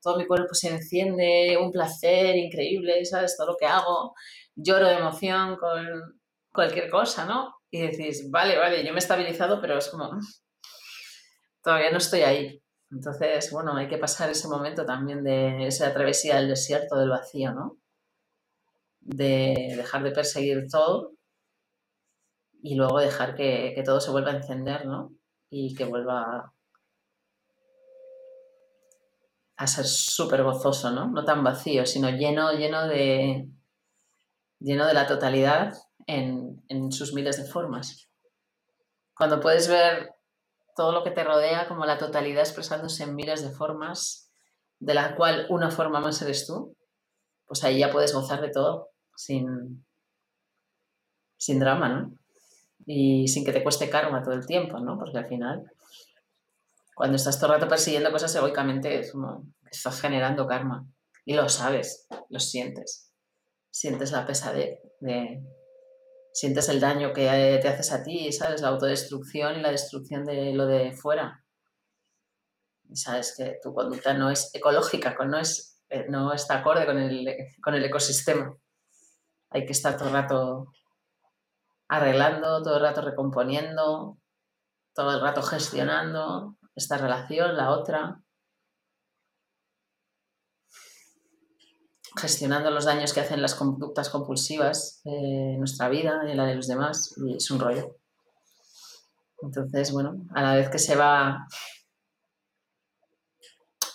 todo 0.02 0.18
mi 0.18 0.26
cuerpo 0.26 0.54
se 0.54 0.70
enciende, 0.70 1.58
un 1.58 1.72
placer 1.72 2.36
increíble, 2.36 3.06
¿sabes? 3.06 3.36
Todo 3.38 3.48
lo 3.48 3.58
que 3.58 3.66
hago, 3.66 4.14
lloro 4.56 4.88
de 4.88 4.96
emoción 4.96 5.58
con 5.58 6.20
cualquier 6.54 6.90
cosa, 6.90 7.26
¿no? 7.26 7.56
Y 7.72 7.82
decís, 7.82 8.30
vale, 8.32 8.58
vale, 8.58 8.84
yo 8.84 8.92
me 8.92 8.98
he 8.98 9.00
estabilizado, 9.00 9.62
pero 9.62 9.78
es 9.78 9.90
como, 9.90 10.12
todavía 11.64 11.92
no 11.92 11.98
estoy 11.98 12.22
ahí. 12.22 12.62
Entonces, 12.92 13.52
bueno, 13.52 13.76
hay 13.76 13.88
que 13.88 13.98
pasar 14.00 14.30
ese 14.30 14.48
momento 14.48 14.86
también 14.86 15.24
de 15.24 15.68
esa 15.68 15.94
travesía 15.94 16.38
del 16.38 16.50
desierto, 16.50 16.98
del 16.98 17.10
vacío, 17.10 17.54
¿no? 17.54 17.78
De 19.02 19.74
dejar 19.78 20.04
de 20.04 20.12
perseguir 20.12 20.66
todo 20.72 21.19
y 22.62 22.76
luego 22.76 23.00
dejar 23.00 23.36
que, 23.36 23.74
que, 23.76 23.84
todo 23.84 24.00
se 24.02 24.12
vuelva 24.12 24.32
a 24.32 24.36
encender, 24.38 24.86
¿no? 24.86 25.14
Y 25.50 25.76
que 25.76 25.86
vuelva 25.86 26.54
a 29.56 29.68
ser 29.68 29.86
súper 29.86 30.44
gozoso, 30.44 30.92
¿no? 30.92 31.08
No 31.08 31.26
tan 31.26 31.44
vacío, 31.44 31.86
sino 31.86 32.10
lleno, 32.10 32.54
lleno 32.54 32.88
de, 32.88 33.50
lleno 34.60 34.88
de 34.88 34.94
la 34.94 35.08
totalidad 35.08 35.74
en, 36.08 36.64
en 36.70 36.92
sus 36.92 37.14
miles 37.14 37.38
de 37.38 37.50
formas. 37.50 38.10
Cuando 39.14 39.40
puedes 39.40 39.68
ver 39.68 40.16
todo 40.76 40.94
lo 40.94 41.04
que 41.04 41.12
te 41.12 41.26
rodea 41.26 41.68
como 41.68 41.86
la 41.86 41.98
totalidad 41.98 42.44
expresándose 42.44 43.04
en 43.04 43.16
miles 43.16 43.42
de 43.42 43.50
formas, 43.50 44.32
de 44.80 44.94
la 44.94 45.16
cual 45.16 45.46
una 45.50 45.72
forma 45.72 46.00
más 46.00 46.22
eres 46.22 46.48
tú, 46.48 46.76
pues 47.46 47.64
ahí 47.64 47.80
ya 47.80 47.92
puedes 47.92 48.14
gozar 48.14 48.42
de 48.42 48.52
todo 48.52 48.92
sin, 49.16 49.86
sin 51.38 51.60
drama, 51.60 51.90
¿no? 51.90 52.20
Y 52.92 53.28
sin 53.28 53.46
que 53.46 53.54
te 53.54 53.62
cueste 53.62 53.88
karma 53.88 54.24
todo 54.24 54.34
el 54.34 54.48
tiempo, 54.48 54.80
¿no? 54.80 54.98
Porque 54.98 55.20
al 55.20 55.28
final, 55.28 55.72
cuando 56.96 57.18
estás 57.18 57.38
todo 57.40 57.54
el 57.54 57.60
rato 57.60 57.70
persiguiendo 57.70 58.12
cosas 58.12 58.34
egoicamente, 58.34 59.00
es 59.00 59.12
como 59.12 59.46
estás 59.70 60.02
generando 60.02 60.48
karma. 60.48 60.88
Y 61.24 61.36
lo 61.36 61.48
sabes, 61.50 62.08
lo 62.30 62.40
sientes. 62.40 63.14
Sientes 63.70 64.12
la 64.12 64.26
pesadez 64.26 64.80
de... 65.02 65.40
Sientes 66.34 66.68
el 66.70 66.80
daño 66.80 67.14
que 67.14 67.60
te 67.62 67.68
haces 67.68 67.92
a 67.92 68.02
ti, 68.02 68.32
¿sabes? 68.32 68.62
La 68.62 68.70
autodestrucción 68.70 69.60
y 69.60 69.62
la 69.62 69.70
destrucción 69.70 70.26
de 70.26 70.52
lo 70.54 70.66
de 70.66 70.92
fuera. 70.92 71.46
Y 72.90 72.96
sabes 72.96 73.36
que 73.38 73.60
tu 73.62 73.72
conducta 73.72 74.16
no 74.16 74.32
es 74.32 74.50
ecológica, 74.56 75.16
no, 75.26 75.38
es, 75.38 75.80
eh, 75.90 76.08
no 76.10 76.34
está 76.34 76.56
acorde 76.56 76.88
con 76.88 76.98
el, 76.98 77.36
con 77.62 77.76
el 77.76 77.86
ecosistema. 77.86 78.58
Hay 79.52 79.68
que 79.68 79.74
estar 79.74 79.96
todo 79.96 80.08
el 80.08 80.14
rato 80.16 80.72
arreglando, 81.90 82.62
todo 82.62 82.78
el 82.78 82.84
rato 82.84 83.02
recomponiendo, 83.02 84.18
todo 84.94 85.12
el 85.16 85.22
rato 85.22 85.42
gestionando 85.42 86.56
esta 86.76 86.98
relación, 86.98 87.58
la 87.58 87.72
otra, 87.72 88.22
gestionando 92.16 92.72
los 92.72 92.86
daños 92.86 93.14
que 93.14 93.22
hacen 93.22 93.42
las 93.42 93.56
conductas 93.56 94.10
compulsivas 94.10 95.02
en 95.04 95.58
nuestra 95.58 95.90
vida 95.90 96.22
y 96.28 96.32
en 96.32 96.38
la 96.38 96.46
de 96.46 96.56
los 96.56 96.68
demás, 96.68 97.16
y 97.18 97.36
es 97.36 97.50
un 97.52 97.60
rollo. 97.60 97.98
Entonces, 99.42 99.92
bueno, 99.92 100.18
a 100.36 100.42
la 100.42 100.56
vez 100.56 100.70
que 100.70 100.80
se 100.80 100.96
va, 100.96 101.48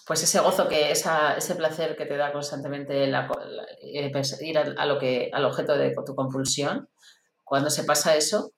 pues 0.07 0.23
ese 0.23 0.41
gozo, 0.41 0.69
que 0.69 0.91
esa, 0.91 1.37
ese 1.37 1.55
placer 1.55 1.97
que 1.97 2.07
te 2.07 2.17
da 2.17 2.33
constantemente 2.33 3.07
la, 3.07 3.31
eh, 3.83 4.11
ir 4.41 4.59
a, 4.59 4.63
a, 4.63 4.87
lo 4.87 4.99
que, 4.99 5.31
al 5.33 5.45
objeto 5.45 5.77
de 5.77 5.95
tu 6.05 6.15
compulsión, 6.15 6.89
cuando 7.45 7.71
se 7.71 7.85
pasa 7.85 8.17
eso, 8.17 8.53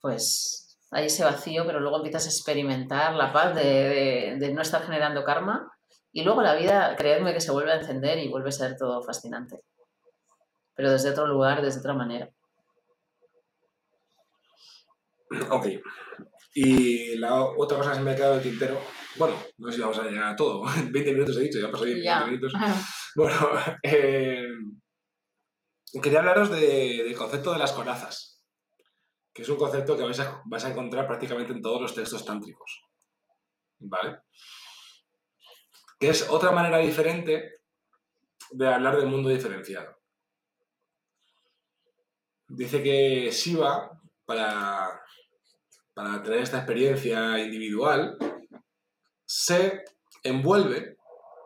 pues 0.00 0.78
hay 0.90 1.06
ese 1.06 1.24
vacío, 1.24 1.64
pero 1.66 1.80
luego 1.80 1.96
empiezas 1.96 2.26
a 2.26 2.30
experimentar 2.30 3.14
la 3.14 3.32
paz 3.32 3.54
de, 3.54 3.64
de, 3.64 4.36
de 4.38 4.52
no 4.52 4.62
estar 4.62 4.82
generando 4.84 5.24
karma 5.24 5.72
y 6.12 6.22
luego 6.22 6.42
la 6.42 6.54
vida, 6.54 6.94
creedme 6.96 7.34
que 7.34 7.40
se 7.40 7.50
vuelve 7.50 7.72
a 7.72 7.80
encender 7.80 8.18
y 8.18 8.28
vuelve 8.28 8.50
a 8.50 8.52
ser 8.52 8.76
todo 8.76 9.02
fascinante. 9.02 9.60
Pero 10.76 10.92
desde 10.92 11.10
otro 11.10 11.26
lugar, 11.26 11.60
desde 11.60 11.80
otra 11.80 11.94
manera. 11.94 12.30
Ok. 15.50 15.66
Y 16.54 17.16
la 17.16 17.42
otra 17.42 17.78
cosa 17.78 17.90
que 17.90 17.96
se 17.96 18.02
me 18.02 18.12
ha 18.12 18.16
quedado 18.16 18.36
el 18.36 18.42
tintero, 18.42 18.80
bueno, 19.16 19.34
no 19.58 19.68
sé 19.68 19.74
si 19.76 19.80
vamos 19.80 19.98
a 19.98 20.04
llegar 20.04 20.32
a 20.32 20.36
todo. 20.36 20.62
20 20.92 21.12
minutos 21.12 21.36
he 21.36 21.40
dicho, 21.40 21.58
ya 21.58 21.70
pasó 21.70 21.84
20 21.84 22.02
ya. 22.02 22.26
minutos. 22.26 22.52
Bueno, 23.16 23.36
eh, 23.84 24.48
quería 26.00 26.20
hablaros 26.20 26.50
de, 26.50 27.02
del 27.04 27.16
concepto 27.16 27.52
de 27.52 27.58
las 27.58 27.72
corazas, 27.72 28.42
que 29.32 29.42
es 29.42 29.48
un 29.48 29.56
concepto 29.56 29.96
que 29.96 30.02
vais 30.02 30.18
a, 30.20 30.42
vais 30.44 30.64
a 30.64 30.70
encontrar 30.70 31.06
prácticamente 31.06 31.52
en 31.52 31.62
todos 31.62 31.80
los 31.80 31.94
textos 31.94 32.24
tántricos. 32.24 32.82
¿Vale? 33.78 34.18
Que 35.98 36.08
es 36.08 36.28
otra 36.28 36.52
manera 36.52 36.78
diferente 36.78 37.60
de 38.50 38.68
hablar 38.68 38.96
del 38.96 39.06
mundo 39.06 39.28
diferenciado. 39.28 39.98
Dice 42.48 42.82
que 42.82 43.30
Shiva, 43.30 44.00
para, 44.24 45.00
para 45.94 46.22
tener 46.22 46.40
esta 46.40 46.58
experiencia 46.58 47.38
individual, 47.38 48.16
se 49.24 49.84
envuelve, 50.22 50.96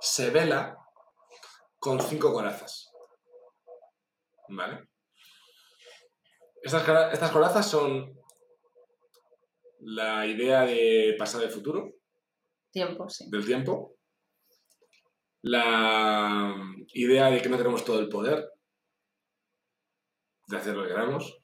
se 0.01 0.31
vela 0.31 0.77
con 1.79 2.01
cinco 2.01 2.33
corazas. 2.33 2.88
¿Vale? 4.49 4.89
Estas, 6.63 6.87
estas 7.13 7.31
corazas 7.31 7.71
son 7.71 8.19
la 9.81 10.27
idea 10.27 10.63
de 10.63 11.15
pasado 11.19 11.47
y 11.47 11.51
futuro. 11.51 11.95
Tiempo, 12.71 13.09
sí. 13.09 13.29
Del 13.31 13.47
tiempo. 13.47 13.95
la 15.43 16.55
idea 16.93 17.31
de 17.31 17.41
que 17.41 17.49
no 17.49 17.57
tenemos 17.57 17.85
todo 17.85 18.01
el 18.01 18.09
poder 18.09 18.51
de 20.49 20.57
hacer 20.57 20.75
lo 20.75 20.83
que 20.83 20.89
queramos, 20.89 21.39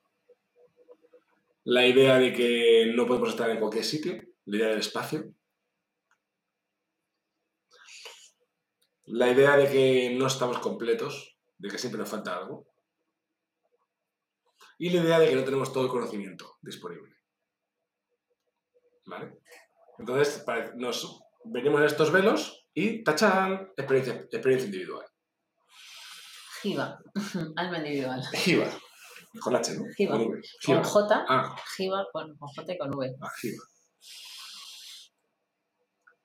la 1.64 1.86
idea 1.86 2.18
de 2.18 2.32
que 2.32 2.92
no 2.94 3.06
podemos 3.06 3.30
estar 3.30 3.48
en 3.50 3.60
cualquier 3.60 3.84
sitio, 3.84 4.22
la 4.46 4.56
idea 4.56 4.68
del 4.68 4.80
espacio, 4.80 5.32
la 9.04 9.30
idea 9.30 9.56
de 9.56 9.70
que 9.70 10.16
no 10.18 10.26
estamos 10.26 10.58
completos, 10.58 11.38
de 11.58 11.68
que 11.68 11.78
siempre 11.78 12.00
nos 12.00 12.10
falta 12.10 12.36
algo, 12.36 12.66
y 14.78 14.90
la 14.90 15.02
idea 15.02 15.18
de 15.18 15.28
que 15.28 15.36
no 15.36 15.44
tenemos 15.44 15.72
todo 15.72 15.84
el 15.84 15.90
conocimiento 15.90 16.56
disponible. 16.62 17.14
¿Vale? 19.06 19.38
Entonces, 19.98 20.44
nos 20.76 21.20
venimos 21.44 21.80
a 21.80 21.86
estos 21.86 22.10
velos 22.10 22.66
y 22.74 23.04
tachan 23.04 23.72
experiencia, 23.76 24.14
experiencia 24.30 24.66
individual. 24.66 25.06
Jiva, 26.62 26.98
alma 27.56 27.78
individual. 27.78 28.22
Jiva, 28.32 28.66
con 29.40 29.54
H, 29.54 29.74
¿no? 29.74 29.84
Jiva. 29.96 30.16
Con, 30.16 30.26
V. 30.28 30.40
Con 30.64 30.82
J, 30.82 31.24
Ah, 31.28 31.56
Jiva 31.76 32.06
con, 32.12 32.36
con 32.36 32.48
J 32.48 32.72
y 32.72 32.78
con 32.78 32.94
V. 32.94 33.16
ah, 33.20 33.30
Jiva. 33.40 33.62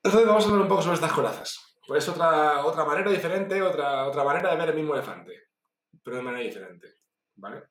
Entonces 0.01 0.27
vamos 0.27 0.43
a 0.43 0.47
hablar 0.47 0.61
un 0.61 0.67
poco 0.69 0.81
sobre 0.81 0.95
estas 0.95 1.11
corazas. 1.11 1.59
Pues 1.85 2.07
otra, 2.07 2.65
otra 2.65 2.85
manera 2.85 3.11
diferente, 3.11 3.61
otra, 3.61 4.07
otra 4.07 4.23
manera 4.23 4.51
de 4.51 4.57
ver 4.57 4.69
el 4.69 4.75
mismo 4.75 4.93
elefante, 4.93 5.33
pero 6.03 6.17
de 6.17 6.23
manera 6.23 6.43
diferente, 6.43 6.87
¿vale? 7.35 7.63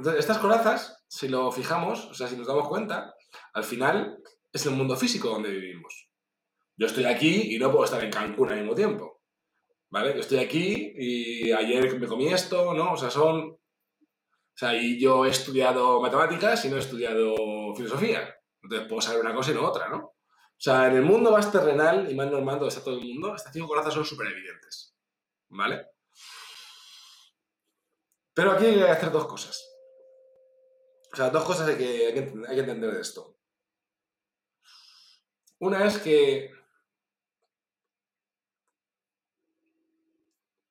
Entonces, 0.00 0.20
estas 0.20 0.38
corazas, 0.38 1.04
si 1.08 1.28
lo 1.28 1.52
fijamos, 1.52 2.06
o 2.06 2.14
sea, 2.14 2.26
si 2.26 2.34
nos 2.34 2.46
damos 2.46 2.66
cuenta, 2.68 3.14
al 3.52 3.64
final 3.64 4.16
es 4.50 4.64
el 4.64 4.72
mundo 4.72 4.96
físico 4.96 5.28
donde 5.28 5.50
vivimos. 5.50 6.08
Yo 6.74 6.86
estoy 6.86 7.04
aquí 7.04 7.54
y 7.54 7.58
no 7.58 7.70
puedo 7.70 7.84
estar 7.84 8.02
en 8.02 8.10
Cancún 8.10 8.50
al 8.50 8.60
mismo 8.60 8.74
tiempo, 8.74 9.20
¿vale? 9.90 10.14
Yo 10.14 10.20
estoy 10.20 10.38
aquí 10.38 10.94
y 10.96 11.52
ayer 11.52 12.00
me 12.00 12.06
comí 12.06 12.32
esto, 12.32 12.72
¿no? 12.72 12.92
O 12.92 12.96
sea, 12.96 13.10
son... 13.10 13.40
O 13.50 13.58
sea, 14.54 14.74
y 14.74 14.98
yo 14.98 15.26
he 15.26 15.28
estudiado 15.28 16.00
matemáticas 16.00 16.64
y 16.64 16.70
no 16.70 16.76
he 16.76 16.80
estudiado 16.80 17.36
filosofía. 17.76 18.34
Entonces 18.62 18.88
puedo 18.88 19.02
saber 19.02 19.20
una 19.20 19.34
cosa 19.34 19.50
y 19.50 19.54
no 19.54 19.68
otra, 19.68 19.90
¿no? 19.90 19.98
O 19.98 20.14
sea, 20.56 20.86
en 20.86 20.96
el 20.96 21.02
mundo 21.02 21.30
más 21.30 21.52
terrenal 21.52 22.10
y 22.10 22.14
más 22.14 22.30
normal 22.30 22.58
donde 22.58 22.68
está 22.68 22.82
todo 22.82 22.98
el 22.98 23.04
mundo, 23.04 23.34
estas 23.34 23.52
cinco 23.52 23.68
corazas 23.68 23.92
son 23.92 24.06
súper 24.06 24.28
evidentes, 24.28 24.96
¿vale? 25.50 25.88
Pero 28.32 28.52
aquí 28.52 28.64
hay 28.64 28.76
que 28.76 28.84
hacer 28.84 29.10
dos 29.10 29.26
cosas. 29.26 29.69
Sea, 31.20 31.28
dos 31.28 31.44
cosas 31.44 31.68
hay 31.68 31.76
que, 31.76 32.06
hay 32.06 32.14
que, 32.14 32.60
entender 32.60 32.94
de 32.94 33.02
esto. 33.02 33.36
Una 35.58 35.84
es 35.84 35.98
que 35.98 36.50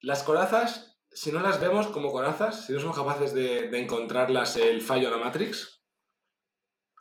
las 0.02 0.24
corazas, 0.24 1.00
si 1.12 1.32
no 1.32 1.40
las 1.42 1.62
vemos 1.62 1.86
como 1.90 2.12
corazas, 2.12 2.66
si 2.66 2.74
no 2.74 2.80
somos 2.80 2.98
capaces 2.98 3.32
de, 3.36 3.70
de 3.70 3.80
encontrarlas 3.80 4.56
el 4.56 4.82
fallo 4.82 5.10
a 5.10 5.12
la 5.12 5.24
Matrix, 5.24 5.84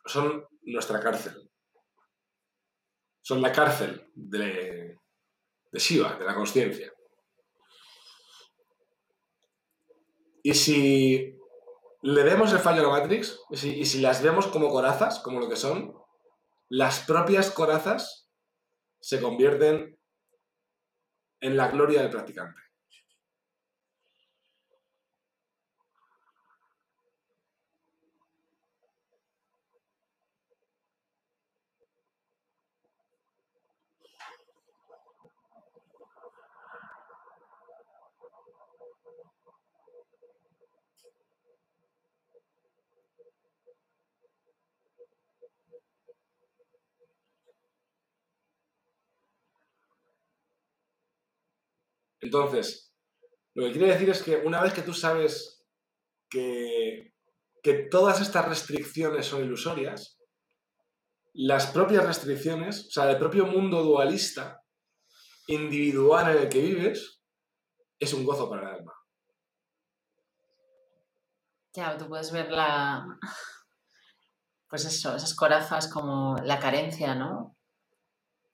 son 0.05 0.47
nuestra 0.61 1.01
cárcel. 1.01 1.51
Son 3.23 3.41
la 3.41 3.51
cárcel 3.51 4.11
de, 4.15 4.99
de 5.73 5.79
Shiva, 5.79 6.19
de 6.19 6.25
la 6.27 6.35
conciencia. 6.35 6.93
Y 10.43 10.53
si 10.53 11.38
le 12.03 12.23
vemos 12.23 12.53
el 12.53 12.59
fallo 12.59 12.81
a 12.81 12.83
la 12.85 13.01
Matrix, 13.01 13.41
y 13.51 13.85
si, 13.85 14.01
las 14.01 14.23
vemos 14.23 14.47
como 14.47 14.69
corazas, 14.71 15.19
como 15.21 15.41
lo 15.41 15.49
que 15.49 15.57
son, 15.57 15.95
las 16.69 17.01
propias 17.01 17.51
corazas 17.51 18.31
se 19.01 19.21
convierten 19.21 19.99
en 21.41 21.57
la 21.57 21.69
gloria 21.69 22.03
del 22.03 22.11
practicante. 22.11 22.61
Entonces, 52.29 52.95
lo 53.55 53.65
que 53.65 53.73
quiere 53.73 53.93
decir 53.95 54.11
es 54.11 54.23
que 54.23 54.37
una 54.37 54.61
vez 54.61 54.75
que 54.75 54.83
tú 54.83 54.93
sabes 54.93 55.67
que, 56.29 57.15
todas 57.91 58.21
estas 58.21 58.47
restricciones 58.47 59.25
son 59.25 59.45
ilusorias, 59.45 60.19
las 61.33 61.69
propias 61.69 62.05
restricciones, 62.05 62.87
o 62.89 62.91
sea, 62.91 63.11
el 63.11 63.19
propio 63.19 63.47
mundo 63.47 63.83
dualista, 63.83 64.63
individual 65.47 66.37
en 66.37 66.43
el 66.43 66.49
que 66.51 66.61
vives, 66.61 67.23
es 67.99 68.13
un 68.13 68.27
gozo 68.27 68.51
para 68.51 68.63
el 68.63 68.77
alma. 68.77 68.93
Ya, 71.75 71.97
tú 71.97 72.09
puedes 72.09 72.31
ver 72.31 72.51
la. 72.51 73.07
Pues 74.69 74.85
eso, 74.85 75.17
esas 75.17 75.35
corazas 75.35 75.91
como 75.91 76.37
la 76.45 76.59
carencia, 76.59 77.15
¿no? 77.15 77.58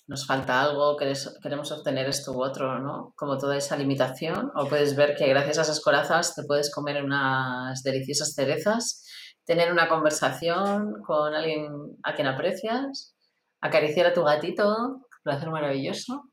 Nos 0.07 0.27
falta 0.27 0.61
algo, 0.61 0.97
queremos 0.97 1.73
obtener 1.73 2.09
esto 2.09 2.33
u 2.33 2.43
otro, 2.43 2.79
¿no? 2.79 3.15
Como 3.17 3.39
toda 3.39 3.57
esa 3.57 3.77
limitación. 3.77 4.53
O 4.55 4.69
puedes 4.69 4.97
ver 4.97 5.15
que 5.17 5.27
gracias 5.29 5.59
a 5.59 5.63
esas 5.63 5.81
corazas 5.81 6.35
te 6.35 6.43
puedes 6.45 6.71
comer 6.73 7.03
unas 7.03 7.83
deliciosas 7.83 8.35
cerezas, 8.35 9.07
tener 9.47 9.73
una 9.73 9.89
conversación 9.89 11.03
con 11.07 11.35
alguien 11.35 11.71
a 12.03 12.15
quien 12.15 12.27
aprecias, 12.27 13.15
acariciar 13.63 14.07
a 14.07 14.13
tu 14.13 14.23
gatito, 14.23 15.07
placer 15.23 15.51
maravilloso. 15.51 16.25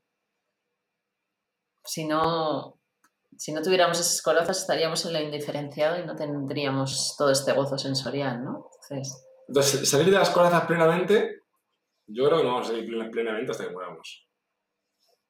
Si 1.84 2.06
no, 2.06 2.78
si 3.36 3.52
no 3.52 3.62
tuviéramos 3.62 3.98
esas 3.98 4.20
corazas 4.22 4.60
estaríamos 4.60 5.04
en 5.06 5.14
lo 5.14 5.20
indiferenciado 5.20 5.98
y 5.98 6.06
no 6.06 6.14
tendríamos 6.14 7.14
todo 7.16 7.30
este 7.30 7.52
gozo 7.52 7.78
sensorial, 7.78 8.44
¿no? 8.44 8.68
Entonces, 9.48 9.88
salir 9.88 10.10
de 10.10 10.18
las 10.18 10.30
corazas 10.30 10.66
plenamente, 10.66 11.41
yo 12.06 12.24
creo 12.26 12.38
que 12.38 12.44
no 12.44 12.52
vamos 12.54 12.70
a 12.70 12.72
plen- 12.74 13.10
plenamente 13.10 13.52
hasta 13.52 13.64
que 13.64 13.70
muramos. 13.70 14.28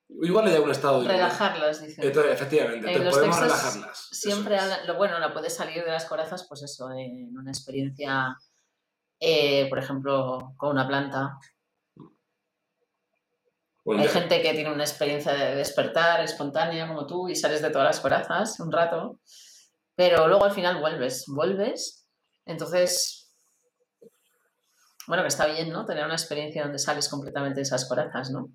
Igual 0.08 0.46
hay 0.46 0.54
algún 0.56 0.70
estado 0.70 1.00
de... 1.02 1.08
relajarlas, 1.08 1.80
dice. 1.80 2.06
Entonces, 2.06 2.32
efectivamente, 2.32 2.86
En 2.86 2.98
te 2.98 3.04
los 3.04 3.14
podemos 3.14 3.40
relajarlas. 3.40 4.08
Siempre 4.12 4.58
hablan, 4.58 4.86
lo 4.86 4.96
bueno, 4.96 5.18
la 5.18 5.32
puedes 5.32 5.54
salir 5.54 5.82
de 5.84 5.90
las 5.90 6.04
corazas, 6.04 6.46
pues 6.48 6.62
eso, 6.62 6.90
en 6.92 7.34
una 7.36 7.50
experiencia, 7.50 8.36
eh, 9.20 9.68
por 9.70 9.78
ejemplo, 9.78 10.52
con 10.58 10.70
una 10.72 10.86
planta. 10.86 11.38
Bueno, 13.84 14.02
Hay 14.02 14.08
ya- 14.08 14.14
gente 14.14 14.42
que 14.42 14.52
tiene 14.54 14.72
una 14.72 14.84
experiencia 14.84 15.32
de 15.32 15.56
despertar 15.56 16.20
espontánea 16.20 16.86
como 16.86 17.06
tú 17.06 17.28
y 17.28 17.34
sales 17.34 17.62
de 17.62 17.70
todas 17.70 17.86
las 17.86 18.00
corazas 18.00 18.60
un 18.60 18.70
rato, 18.70 19.18
pero 19.96 20.28
luego 20.28 20.44
al 20.44 20.52
final 20.52 20.78
vuelves, 20.80 21.24
vuelves, 21.26 22.06
entonces, 22.46 23.21
bueno, 25.06 25.22
que 25.22 25.28
está 25.28 25.46
bien, 25.46 25.70
¿no? 25.70 25.84
Tener 25.84 26.04
una 26.04 26.14
experiencia 26.14 26.62
donde 26.62 26.78
sales 26.78 27.08
completamente 27.08 27.56
de 27.56 27.62
esas 27.62 27.88
corazas, 27.88 28.30
¿no? 28.30 28.48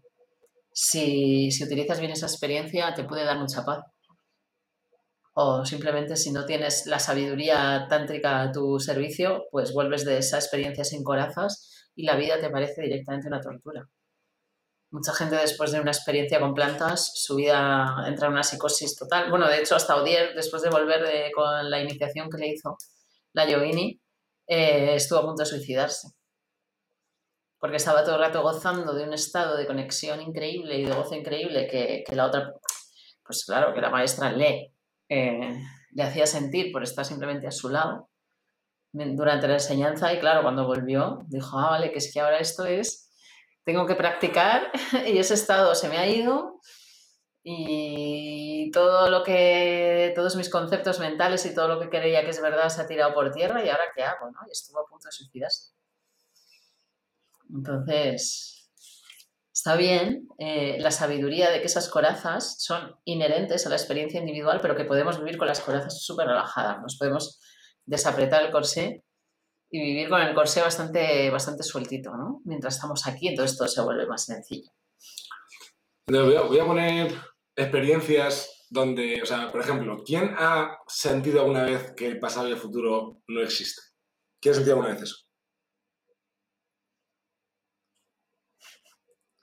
Si, 0.72 1.50
utilizas 1.64 2.00
bien 2.00 2.12
esa 2.12 2.28
experiencia, 2.28 2.94
te 2.94 3.04
puede 3.04 3.26
dar 3.26 3.40
mucha 3.40 3.66
paz. 3.66 3.84
O 5.34 5.66
simplemente 5.66 6.16
si 6.16 6.32
no 6.32 6.46
tienes 6.46 6.86
la 6.88 7.00
sabiduría 7.00 7.88
tántrica 7.90 8.42
a 8.42 8.52
tu 8.52 8.80
servicio, 8.80 9.46
pues 9.52 9.74
vuelves 9.74 10.06
de 10.06 10.18
esa 10.18 10.38
experiencia 10.38 10.84
sin 10.84 11.04
corazas 11.04 11.90
y 11.96 12.04
la 12.04 12.16
vida 12.16 12.40
te 12.40 12.50
parece 12.50 12.82
directamente 12.84 13.28
una 13.28 13.42
tortura. 13.42 13.88
Mucha 14.90 15.14
gente 15.14 15.36
después 15.36 15.72
de 15.72 15.82
una 15.82 15.92
experiencia 15.92 16.40
con 16.40 16.54
plantas, 16.54 17.12
su 17.16 17.36
vida 17.36 18.06
entra 18.08 18.28
en 18.28 18.34
una 18.34 18.44
psicosis 18.44 18.96
total. 18.96 19.30
Bueno, 19.30 19.48
de 19.48 19.60
hecho, 19.60 19.76
hasta 19.76 19.96
Odier, 19.96 20.34
después 20.34 20.62
de 20.64 20.70
volver 20.70 21.04
de- 21.04 21.32
con 21.36 21.70
la 21.70 21.82
iniciación 21.82 22.30
que 22.30 22.38
le 22.38 22.48
hizo 22.50 22.78
la 23.34 23.48
Yogini, 23.50 24.00
eh, 24.48 24.96
estuvo 24.96 25.20
a 25.20 25.26
punto 25.26 25.44
de 25.44 25.50
suicidarse. 25.50 26.16
Porque 27.60 27.78
estaba 27.78 28.04
todo 28.04 28.15
el 28.15 28.22
rato 28.22 28.41
gozando 28.41 28.93
de 28.93 29.04
un 29.04 29.13
estado 29.13 29.58
de 29.58 29.65
conexión 29.65 30.22
increíble 30.22 30.78
y 30.78 30.86
de 30.86 30.93
gozo 30.93 31.15
increíble 31.15 31.67
que, 31.67 32.04
que 32.08 32.15
la 32.15 32.26
otra, 32.26 32.54
pues 33.26 33.46
claro, 33.46 33.74
que 33.74 33.82
la 33.82 33.89
maestra 33.89 34.32
le, 34.32 34.74
eh, 35.10 35.60
le 35.91 36.04
hacía 36.04 36.28
sentir 36.28 36.72
por 36.72 36.84
estar 36.84 37.06
simplemente 37.06 37.48
a 37.48 37.52
su 37.52 37.70
lado 37.70 38.10
durante 38.91 39.48
la 39.48 39.56
enseñanza 39.56 40.13
y 40.13 40.20
claro, 40.20 40.41
cuando 40.43 40.65
volvió, 40.65 41.20
dijo, 41.28 41.58
ah, 41.58 41.72
vale, 41.72 41.91
que 41.91 41.98
es 41.98 42.12
que 42.13 42.20
ahora 42.20 42.39
esto 42.39 42.65
es 42.65 43.08
tengo 43.63 43.86
que 43.86 43.96
practicar 43.96 44.72
y 45.08 45.17
ese 45.17 45.34
estado 45.34 45.76
se 45.76 45.89
me 45.89 45.98
ha 45.98 46.08
ido 46.08 46.62
y 47.43 48.72
todo 48.72 49.10
lo 49.10 49.24
que, 49.24 50.13
todos 50.15 50.36
mis 50.36 50.50
conceptos 50.50 51.00
mentales 51.00 51.46
y 51.46 51.54
todo 51.54 51.67
lo 51.67 51.80
que 51.80 51.89
creía 51.89 52.24
que 52.24 52.32
es 52.32 52.41
verdad 52.41 52.70
se 52.70 52.82
ha 52.82 52.88
tirado 52.88 53.13
por 53.13 53.32
tierra 53.32 53.63
y 53.63 53.70
ahora 53.70 53.86
qué 53.96 54.04
hago, 54.04 54.30
¿no? 54.32 54.39
Y 54.48 54.52
estuvo 54.52 54.80
a 54.80 54.86
punto 54.86 55.08
de 55.08 55.12
suicidarse. 55.12 55.77
Entonces, 57.54 58.70
está 59.54 59.76
bien 59.76 60.28
eh, 60.38 60.78
la 60.80 60.92
sabiduría 60.92 61.50
de 61.50 61.60
que 61.60 61.66
esas 61.68 61.90
corazas 61.90 62.58
son 62.60 62.96
inherentes 63.06 63.66
a 63.66 63.70
la 63.70 63.76
experiencia 63.76 64.20
individual, 64.20 64.60
pero 64.62 64.76
que 64.76 64.86
podemos 64.86 65.18
vivir 65.20 65.38
con 65.38 65.48
las 65.48 65.62
corazas 65.62 66.02
súper 66.04 66.28
relajadas. 66.28 66.82
Nos 66.82 66.98
podemos 66.98 67.40
desapretar 67.86 68.44
el 68.44 68.52
corsé 68.52 69.04
y 69.70 69.80
vivir 69.80 70.10
con 70.10 70.22
el 70.22 70.34
corsé 70.34 70.62
bastante, 70.62 71.30
bastante 71.30 71.64
sueltito, 71.64 72.16
¿no? 72.16 72.42
Mientras 72.46 72.76
estamos 72.76 73.06
aquí, 73.08 73.30
entonces 73.30 73.58
todo 73.58 73.68
se 73.68 73.82
vuelve 73.82 74.08
más 74.08 74.26
sencillo. 74.26 74.72
Voy 76.08 76.60
a, 76.60 76.66
poner 76.66 77.14
experiencias 77.56 78.68
donde, 78.70 79.22
o 79.22 79.26
sea, 79.26 79.52
por 79.52 79.60
ejemplo, 79.60 80.04
¿quién 80.06 80.34
ha 80.38 80.78
sentido 80.88 81.42
alguna 81.42 81.64
vez 81.64 81.92
que 81.98 82.08
el 82.08 82.20
pasado 82.20 82.48
y 82.48 82.52
el 82.52 82.58
futuro 82.58 83.22
no 83.28 83.42
existen? 83.42 83.84
¿Quién 84.40 84.54
ha 84.54 84.56
sentido 84.56 84.76
alguna 84.76 84.94
vez 84.94 85.04
eso? 85.04 85.27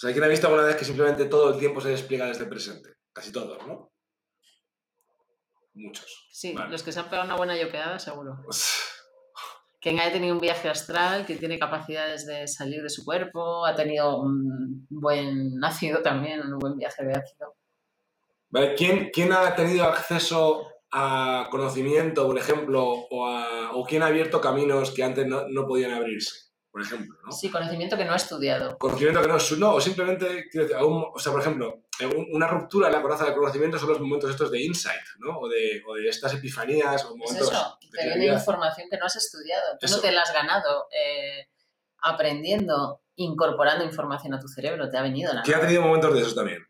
Sea, 0.04 0.12
¿quién 0.12 0.24
ha 0.24 0.28
visto 0.28 0.46
alguna 0.46 0.64
vez 0.66 0.76
que 0.76 0.84
simplemente 0.84 1.24
todo 1.26 1.52
el 1.52 1.58
tiempo 1.58 1.80
se 1.80 1.88
despliega 1.90 2.26
desde 2.26 2.44
el 2.44 2.48
presente? 2.50 2.90
Casi 3.12 3.32
todos, 3.32 3.66
¿no? 3.66 3.90
Muchos. 5.74 6.28
Sí, 6.30 6.52
Vale. 6.52 6.70
los 6.70 6.82
que 6.82 6.92
se 6.92 7.00
han 7.00 7.06
pegado 7.10 7.26
una 7.26 7.36
buena 7.36 7.56
yoqueada, 7.60 7.98
seguro. 7.98 8.38
Quien 9.80 9.98
haya 10.00 10.12
tenido 10.12 10.34
un 10.34 10.40
viaje 10.40 10.68
astral, 10.68 11.26
que 11.26 11.36
tiene 11.36 11.58
capacidades 11.58 12.26
de 12.26 12.46
salir 12.48 12.82
de 12.82 12.88
su 12.88 13.04
cuerpo, 13.04 13.66
ha 13.66 13.74
tenido 13.74 14.20
un 14.20 14.86
buen 14.88 15.62
ácido 15.62 16.00
también, 16.00 16.40
un 16.40 16.58
buen 16.58 16.76
viaje 16.78 17.04
de 17.04 17.12
ácido. 17.12 17.54
Vale, 18.50 18.74
¿Quién, 18.76 19.10
quién 19.12 19.32
ha 19.32 19.54
tenido 19.54 19.84
acceso 19.84 20.66
a 20.92 21.48
conocimiento, 21.50 22.24
por 22.26 22.38
ejemplo, 22.38 22.84
o, 22.88 23.26
a- 23.26 23.72
o 23.74 23.84
quién 23.84 24.02
ha 24.02 24.06
abierto 24.06 24.40
caminos 24.40 24.92
que 24.92 25.02
antes 25.02 25.26
no, 25.26 25.48
no 25.48 25.66
podían 25.66 25.90
abrirse? 25.92 26.43
Por 26.74 26.82
ejemplo, 26.82 27.16
¿no? 27.24 27.30
Sí, 27.30 27.52
conocimiento 27.52 27.96
que 27.96 28.04
no 28.04 28.14
ha 28.14 28.16
estudiado. 28.16 28.76
Conocimiento 28.78 29.22
que 29.22 29.28
no 29.28 29.36
es 29.36 29.58
no, 29.58 29.74
o 29.76 29.80
simplemente, 29.80 30.48
quiero 30.50 30.66
decir, 30.66 30.76
o 30.82 31.16
sea, 31.20 31.30
por 31.30 31.40
ejemplo, 31.40 31.84
un- 32.00 32.26
una 32.32 32.48
ruptura 32.48 32.88
en 32.88 32.94
la 32.94 33.00
coraza 33.00 33.24
del 33.26 33.34
conocimiento 33.34 33.78
son 33.78 33.90
los 33.90 34.00
momentos 34.00 34.28
estos 34.28 34.50
de 34.50 34.60
insight, 34.60 35.00
¿no? 35.20 35.38
O 35.38 35.48
de, 35.48 35.84
o 35.86 35.94
de 35.94 36.08
estas 36.08 36.34
epifanías 36.34 37.04
o 37.04 37.10
Es 37.10 37.16
momentos 37.16 37.48
eso, 37.52 37.78
de 37.80 37.88
te 37.96 38.08
viene 38.08 38.26
información 38.34 38.88
que 38.90 38.98
no 38.98 39.06
has 39.06 39.14
estudiado. 39.14 39.62
Tú 39.78 39.86
Eso. 39.86 39.96
no 39.96 40.02
te 40.02 40.10
la 40.10 40.22
has 40.22 40.32
ganado 40.32 40.88
eh, 40.90 41.46
aprendiendo, 42.02 43.02
incorporando 43.14 43.84
información 43.84 44.34
a 44.34 44.40
tu 44.40 44.48
cerebro, 44.48 44.90
te 44.90 44.98
ha 44.98 45.02
venido 45.02 45.32
la 45.32 45.42
¿Quién 45.42 45.58
ha 45.58 45.60
tenido 45.60 45.82
momentos 45.82 46.12
de 46.12 46.20
esos 46.22 46.34
también? 46.34 46.66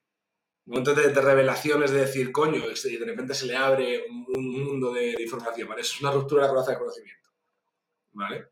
Momentos 0.66 0.96
de, 0.96 1.08
de 1.14 1.20
revelaciones, 1.22 1.90
de 1.92 2.00
decir, 2.00 2.30
coño, 2.30 2.62
y 2.66 2.96
de 2.98 3.04
repente 3.06 3.32
se 3.34 3.46
le 3.46 3.56
abre 3.56 4.04
un, 4.10 4.26
un 4.36 4.64
mundo 4.64 4.92
de, 4.92 5.14
de 5.14 5.22
información, 5.22 5.66
¿vale? 5.66 5.80
Eso 5.80 5.94
es 5.94 6.00
una 6.02 6.10
ruptura 6.12 6.42
de 6.42 6.48
la 6.48 6.52
coraza 6.52 6.70
del 6.72 6.80
conocimiento, 6.80 7.30
¿vale? 8.12 8.48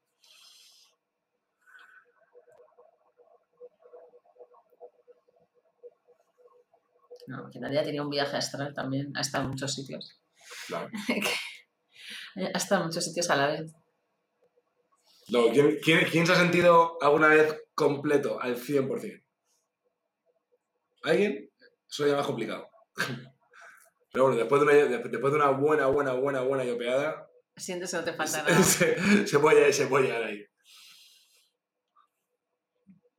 No, 7.33 7.49
quien 7.51 7.65
haya 7.65 7.83
tenido 7.83 8.05
un 8.05 8.11
viaje 8.11 8.37
astral 8.37 8.75
también 8.75 9.11
ha 9.17 9.23
estado 9.23 9.45
en 9.45 9.51
muchos 9.51 9.75
sitios. 9.75 10.21
Claro. 10.67 10.91
ha 12.37 12.59
estado 12.59 12.83
en 12.83 12.87
muchos 12.89 13.05
sitios 13.05 13.31
a 13.31 13.37
la 13.37 13.47
vez. 13.47 13.73
Luego, 15.29 15.51
¿quién, 15.53 15.79
quién, 15.83 16.05
quién 16.11 16.27
se 16.27 16.33
ha 16.33 16.37
sentido 16.37 16.99
alguna 17.01 17.29
vez 17.29 17.65
completo 17.75 18.39
al 18.39 18.57
100%? 18.57 19.25
¿Alguien? 21.05 21.51
Eso 21.89 22.07
ya 22.07 22.17
más 22.17 22.27
complicado. 22.27 22.69
Pero 24.13 24.25
bueno, 24.25 24.39
después 24.39 24.61
de 24.61 24.67
una, 24.67 24.75
de- 24.75 25.09
después 25.09 25.33
de 25.33 25.39
una 25.39 25.49
buena, 25.51 25.87
buena, 25.87 26.13
buena, 26.13 26.43
buena 26.43 26.65
yopeada, 26.65 27.29
Sientes 27.57 27.91
que 27.91 27.97
no 27.99 28.05
te 28.05 28.13
falta 28.15 28.43
nada. 28.43 28.63
se, 28.63 29.27
se 29.27 29.39
puede, 29.39 29.73
se 29.73 29.87
puede 29.87 30.07
llegar 30.07 30.23
ahí. 30.23 30.45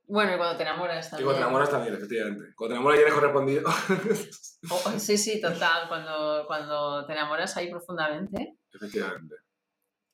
Bueno, 0.06 0.34
y 0.34 0.36
cuando 0.36 0.56
te 0.56 0.62
enamoras 0.64 1.06
Y 1.06 1.10
también. 1.10 1.24
cuando 1.26 1.38
te 1.40 1.42
enamoras 1.44 1.70
también, 1.70 1.94
efectivamente. 1.94 2.54
Cuando 2.56 2.72
te 2.72 2.76
enamoras 2.76 2.98
y 2.98 3.02
eres 3.02 3.14
correspondido. 3.14 3.62
Oh, 4.70 4.90
sí, 4.98 5.18
sí, 5.18 5.42
total. 5.42 5.88
Cuando, 5.88 6.44
cuando 6.46 7.04
te 7.04 7.12
enamoras 7.12 7.54
ahí 7.58 7.68
profundamente, 7.70 8.56
efectivamente. 8.72 9.34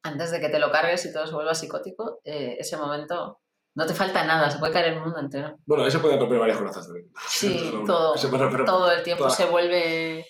antes 0.02 0.32
de 0.32 0.40
que 0.40 0.48
te 0.48 0.58
lo 0.58 0.72
cargues 0.72 1.06
y 1.06 1.12
todo 1.12 1.24
se 1.26 1.34
vuelva 1.34 1.54
psicótico, 1.54 2.20
eh, 2.24 2.56
ese 2.58 2.76
momento 2.76 3.40
no 3.76 3.86
te 3.86 3.94
falta 3.94 4.24
nada, 4.24 4.50
se 4.50 4.58
puede 4.58 4.72
caer 4.72 4.94
el 4.94 5.00
mundo 5.00 5.20
entero. 5.20 5.56
Bueno, 5.66 5.84
ahí 5.84 5.90
se 5.92 6.00
pueden 6.00 6.18
romper 6.18 6.40
varias 6.40 6.58
corazas 6.58 6.84
también. 6.86 7.12
Sí, 7.28 7.56
Eso 7.68 7.84
todo, 7.86 8.14
puede 8.14 8.44
romper- 8.44 8.64
todo 8.66 8.90
el 8.90 9.04
tiempo 9.04 9.22
toda- 9.24 9.36
se 9.36 9.44
vuelve 9.46 10.26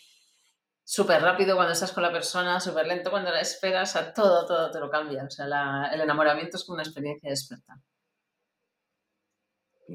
súper 0.85 1.23
rápido 1.23 1.55
cuando 1.57 1.73
estás 1.73 1.93
con 1.93 2.03
la 2.03 2.13
persona, 2.13 2.61
súper 2.61 2.87
lento 2.89 3.11
cuando 3.11 3.31
la 3.31 3.41
esperas, 3.41 3.97
a 3.97 4.13
todo, 4.13 4.45
todo 4.47 4.71
te 4.71 4.81
lo 4.81 4.91
cambia. 4.91 5.25
O 5.25 5.31
sea, 5.31 5.47
la- 5.47 5.89
el 5.95 6.03
enamoramiento 6.03 6.59
es 6.59 6.65
como 6.67 6.75
una 6.75 6.83
experiencia 6.83 7.31
despertar. 7.31 7.77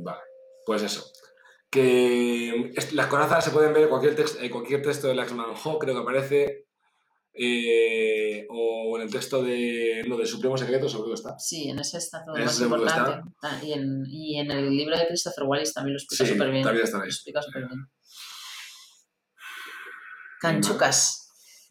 Vale, 0.03 0.19
pues 0.65 0.81
eso. 0.83 1.05
Que 1.69 2.73
las 2.93 3.07
corazas 3.07 3.43
se 3.43 3.51
pueden 3.51 3.73
ver 3.73 3.83
en 3.83 3.89
cualquier, 3.89 4.15
text- 4.15 4.39
en 4.41 4.49
cualquier 4.51 4.81
texto 4.81 5.07
de 5.07 5.15
Laxman 5.15 5.53
Ho, 5.63 5.79
creo 5.79 5.93
que 5.95 6.01
aparece, 6.01 6.67
eh, 7.33 8.45
o 8.49 8.95
en 8.97 9.03
el 9.03 9.09
texto 9.11 9.43
de, 9.43 10.03
no, 10.07 10.15
del 10.17 10.27
Supremo 10.27 10.57
Secreto, 10.57 10.87
seguro 10.87 11.09
que 11.09 11.15
está. 11.15 11.37
Sí, 11.37 11.69
en 11.69 11.79
ese 11.79 11.97
está 11.97 12.23
todo 12.23 12.37
En 12.37 12.45
más 12.45 12.59
importante. 12.61 13.21
Ah, 13.41 13.59
Y 13.61 13.73
en, 13.73 14.03
y 14.07 14.39
en 14.39 14.51
el 14.51 14.69
libro 14.69 14.97
de 14.97 15.07
Christopher 15.07 15.43
Wallace 15.45 15.73
también 15.73 15.93
lo 15.95 15.97
explica 15.99 16.23
Sí, 16.25 16.31
súper 16.31 16.51
bien. 16.51 16.63
también 16.63 16.85
están 16.85 16.99
Lo 17.01 17.03
ahí. 17.05 17.09
explica 17.09 17.41
súper 17.41 17.67
bien. 17.67 17.81
Canchucas. 20.41 21.21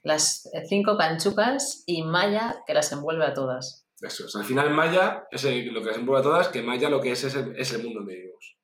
Las 0.02 0.50
cinco 0.68 0.96
canchucas 0.98 1.82
y 1.86 2.02
Maya 2.02 2.56
que 2.66 2.74
las 2.74 2.92
envuelve 2.92 3.24
a 3.24 3.32
todas. 3.34 3.83
Eso 4.06 4.26
es. 4.26 4.36
Al 4.36 4.44
final 4.44 4.70
Maya 4.70 5.26
es 5.30 5.44
lo 5.44 5.82
que 5.82 5.90
envuelve 5.90 6.20
a 6.20 6.22
todas, 6.22 6.48
que 6.48 6.62
Maya 6.62 6.88
lo 6.90 7.00
que 7.00 7.12
es 7.12 7.24
es 7.24 7.34
el, 7.72 7.82
mundo 7.82 8.00
donde 8.00 8.14
vivimos. 8.14 8.56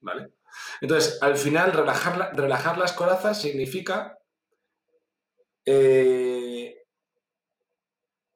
¿Vale? 0.00 0.32
Entonces, 0.80 1.18
al 1.22 1.36
final, 1.36 1.72
relajar, 1.72 2.16
la- 2.18 2.30
relajar 2.32 2.76
las 2.78 2.92
corazas 2.92 3.40
significa 3.40 4.18
eh, 5.66 6.74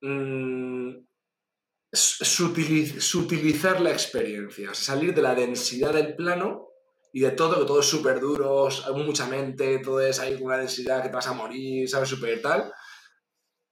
mm, 0.02 0.90
su- 1.92 2.24
sutili- 2.24 3.00
sutilizar 3.00 3.80
la 3.80 3.90
experiencia, 3.90 4.74
salir 4.74 5.14
de 5.14 5.22
la 5.22 5.34
densidad 5.34 5.92
del 5.94 6.14
plano 6.16 6.68
y 7.12 7.20
de 7.20 7.30
todo, 7.32 7.60
que 7.60 7.66
todo 7.66 7.80
es 7.80 7.86
súper 7.86 8.20
duro, 8.20 8.68
mucha 8.94 9.26
mente, 9.26 9.78
todo 9.78 10.00
es 10.00 10.18
ahí 10.20 10.34
con 10.34 10.46
una 10.46 10.58
densidad 10.58 11.02
que 11.02 11.08
te 11.08 11.14
vas 11.14 11.28
a 11.28 11.32
morir, 11.32 11.88
¿sabes? 11.88 12.08
Súper 12.08 12.42
tal. 12.42 12.72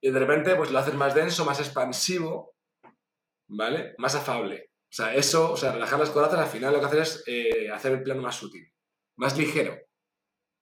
Y 0.01 0.11
de 0.11 0.18
repente, 0.18 0.55
pues 0.57 0.71
lo 0.71 0.79
haces 0.79 0.95
más 0.95 1.14
denso, 1.14 1.45
más 1.45 1.61
expansivo, 1.61 2.55
¿vale? 3.52 3.94
Más 3.98 4.14
afable. 4.14 4.70
O 4.84 4.94
sea, 4.94 5.14
eso, 5.14 5.52
o 5.52 5.56
sea, 5.56 5.72
relajar 5.72 5.98
las 5.98 6.10
corazas 6.10 6.38
al 6.38 6.48
final 6.48 6.72
lo 6.72 6.80
que 6.80 6.86
hacer 6.86 7.00
es 7.00 7.24
eh, 7.26 7.70
hacer 7.70 7.92
el 7.92 8.02
plano 8.02 8.22
más 8.22 8.36
sutil, 8.36 8.70
más 9.16 9.36
ligero. 9.36 9.78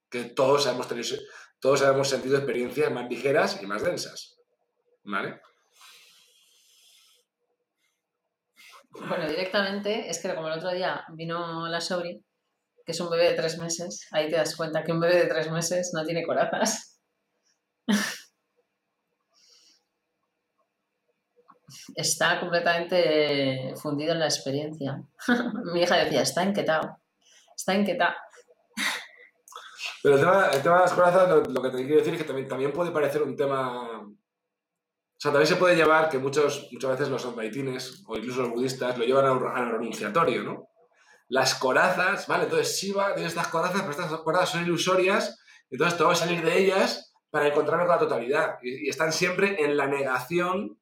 Que 0.09 0.25
todos 0.25 0.67
hemos 0.67 0.89
tenido, 0.89 1.17
todos 1.61 1.83
hemos 1.83 2.09
sentido 2.09 2.37
experiencias 2.37 2.93
más 2.93 3.09
ligeras 3.09 3.63
y 3.63 3.67
más 3.67 3.83
densas. 3.83 4.39
¿Vale? 5.05 5.41
Bueno, 8.91 9.29
directamente 9.29 10.11
es 10.11 10.21
que 10.21 10.35
como 10.35 10.49
el 10.49 10.59
otro 10.59 10.71
día 10.71 11.05
vino 11.11 11.69
la 11.69 11.81
Sobri, 11.81 12.25
que 12.85 12.93
es 12.93 13.01
un 13.01 13.09
bebé 13.09 13.31
de 13.31 13.37
tres 13.37 13.59
meses, 13.59 14.09
ahí 14.11 14.29
te 14.29 14.37
das 14.37 14.57
cuenta 14.57 14.83
que 14.83 14.93
un 14.93 15.01
bebé 15.01 15.17
de 15.17 15.27
tres 15.27 15.51
meses 15.51 15.93
no 15.95 16.05
tiene 16.05 16.25
corazas. 16.25 17.00
Está 21.95 22.41
completamente 22.41 23.75
fundido 23.77 24.13
en 24.13 24.21
la 24.21 24.27
experiencia. 24.27 25.03
Mi 25.73 25.83
hija 25.83 25.97
decía, 25.97 26.23
está 26.23 26.45
inquietado, 26.45 26.99
está 27.57 27.75
inquietado. 27.75 28.15
Pero 30.03 30.15
el 30.15 30.21
tema, 30.21 30.47
el 30.47 30.63
tema 30.63 30.77
de 30.77 30.83
las 30.83 30.93
corazas, 30.93 31.49
lo, 31.49 31.63
que 31.63 31.71
te 31.71 31.77
quiero 31.79 31.97
decir 31.97 32.15
es 32.15 32.21
que 32.21 32.27
también, 32.27 32.49
también 32.49 32.73
puede 32.73 32.91
parecer 32.91 33.23
un 33.23 33.37
tema... 33.37 34.01
O 34.01 35.23
sea, 35.23 35.31
también 35.33 35.47
se 35.47 35.57
puede 35.57 35.77
llevar 35.77 36.09
que 36.09 36.19
muchos, 36.19 36.69
muchas 36.73 36.93
veces 36.93 37.09
los 37.11 37.27
advaitines 37.27 38.03
o 38.07 38.17
incluso 38.17 38.41
los 38.41 38.53
budistas 38.53 38.97
lo 38.97 39.05
llevan 39.05 39.27
a 39.27 39.61
lo 39.61 39.73
renunciatorio, 39.73 40.43
¿no? 40.43 40.71
Las 41.29 41.55
corazas, 41.55 42.27
¿vale? 42.27 42.45
Entonces 42.45 42.81
Shiva 42.81 43.13
tiene 43.15 43.29
estas 43.29 43.49
corazas, 43.49 43.83
pero 43.83 43.91
estas 43.91 44.21
corazas 44.21 44.49
son 44.49 44.63
ilusorias, 44.65 45.39
entonces 45.69 45.99
tengo 45.99 46.11
que 46.11 46.17
salir 46.17 46.43
de 46.43 46.59
ellas 46.59 47.13
para 47.29 47.49
encontrarme 47.49 47.85
con 47.85 47.95
la 47.95 48.01
totalidad. 48.01 48.59
Y 48.63 48.89
están 48.89 49.13
siempre 49.13 49.63
en 49.63 49.77
la 49.77 49.87
negación 49.87 50.80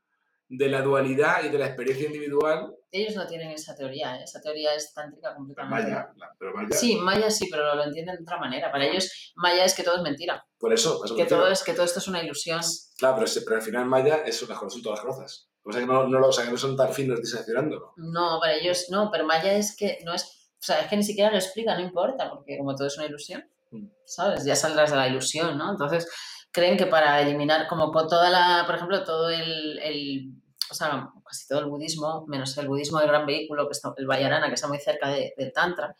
de 0.48 0.68
la 0.68 0.80
dualidad 0.82 1.44
y 1.44 1.48
de 1.50 1.58
la 1.58 1.66
experiencia 1.66 2.06
individual. 2.06 2.74
Ellos 2.90 3.14
no 3.16 3.26
tienen 3.26 3.50
esa 3.50 3.74
teoría, 3.74 4.16
¿eh? 4.16 4.24
esa 4.24 4.40
teoría 4.40 4.74
es 4.74 4.94
tántrica 4.94 5.34
completamente. 5.34 5.94
pero 6.38 6.54
vaya. 6.54 6.70
Sí, 6.70 6.96
Maya 6.96 7.30
sí, 7.30 7.48
pero 7.50 7.74
lo 7.74 7.84
entienden 7.84 8.16
de 8.16 8.22
otra 8.22 8.38
manera. 8.38 8.72
Para 8.72 8.86
ellos, 8.86 9.32
Maya 9.36 9.64
es 9.64 9.74
que 9.74 9.82
todo 9.82 9.96
es 9.96 10.02
mentira, 10.02 10.42
Por 10.58 10.72
eso, 10.72 11.04
eso 11.04 11.14
que 11.14 11.26
todo, 11.26 11.48
es, 11.48 11.62
que 11.62 11.74
todo 11.74 11.84
esto 11.84 11.98
es 11.98 12.08
una 12.08 12.22
ilusión. 12.22 12.60
Claro, 12.96 13.16
pero, 13.18 13.30
pero 13.44 13.56
al 13.56 13.62
final 13.62 13.84
Maya 13.84 14.22
es 14.24 14.42
una 14.42 14.58
son 14.58 14.82
todas 14.82 14.98
las 14.98 15.00
corazas. 15.00 15.48
O 15.64 15.70
sea 15.72 15.82
que 15.82 15.86
no, 15.86 16.06
no, 16.08 16.18
lo- 16.18 16.28
o 16.28 16.32
sea, 16.32 16.46
que 16.46 16.50
no 16.50 16.56
son 16.56 16.76
tan 16.76 16.92
finos 16.94 17.20
diseccionándolo. 17.20 17.92
No, 17.96 18.38
para 18.40 18.54
ellos 18.54 18.86
no, 18.88 19.10
pero 19.12 19.26
Maya 19.26 19.52
es 19.52 19.76
que 19.76 19.98
no 20.06 20.14
es, 20.14 20.24
o 20.24 20.62
sea, 20.62 20.80
es 20.80 20.86
que 20.88 20.96
ni 20.96 21.02
siquiera 21.04 21.30
lo 21.30 21.36
explica, 21.36 21.74
no 21.74 21.82
importa, 21.82 22.30
porque 22.30 22.56
como 22.56 22.74
todo 22.74 22.86
es 22.86 22.96
una 22.96 23.06
ilusión, 23.06 23.44
Mm. 23.70 23.86
¿sabes? 24.06 24.46
Ya 24.46 24.56
saldrás 24.56 24.90
de 24.92 24.96
la 24.96 25.08
ilusión, 25.08 25.58
¿no? 25.58 25.70
Entonces, 25.70 26.08
creen 26.50 26.76
que 26.76 26.86
para 26.86 27.20
eliminar, 27.20 27.66
como 27.68 27.90
toda 27.92 28.30
la, 28.30 28.64
por 28.66 28.74
ejemplo, 28.76 29.04
todo 29.04 29.28
el, 29.30 30.32
o 30.70 30.74
sea, 30.74 31.10
casi 31.24 31.46
todo 31.48 31.60
el 31.60 31.66
budismo, 31.66 32.24
menos 32.26 32.56
el 32.58 32.68
budismo 32.68 32.98
del 32.98 33.08
gran 33.08 33.26
vehículo, 33.26 33.66
que 33.68 33.72
está, 33.72 33.92
el 33.96 34.06
Vajrayana, 34.06 34.48
que 34.48 34.54
está 34.54 34.68
muy 34.68 34.78
cerca 34.78 35.08
de- 35.08 35.34
del 35.36 35.52
Tantra, 35.52 35.94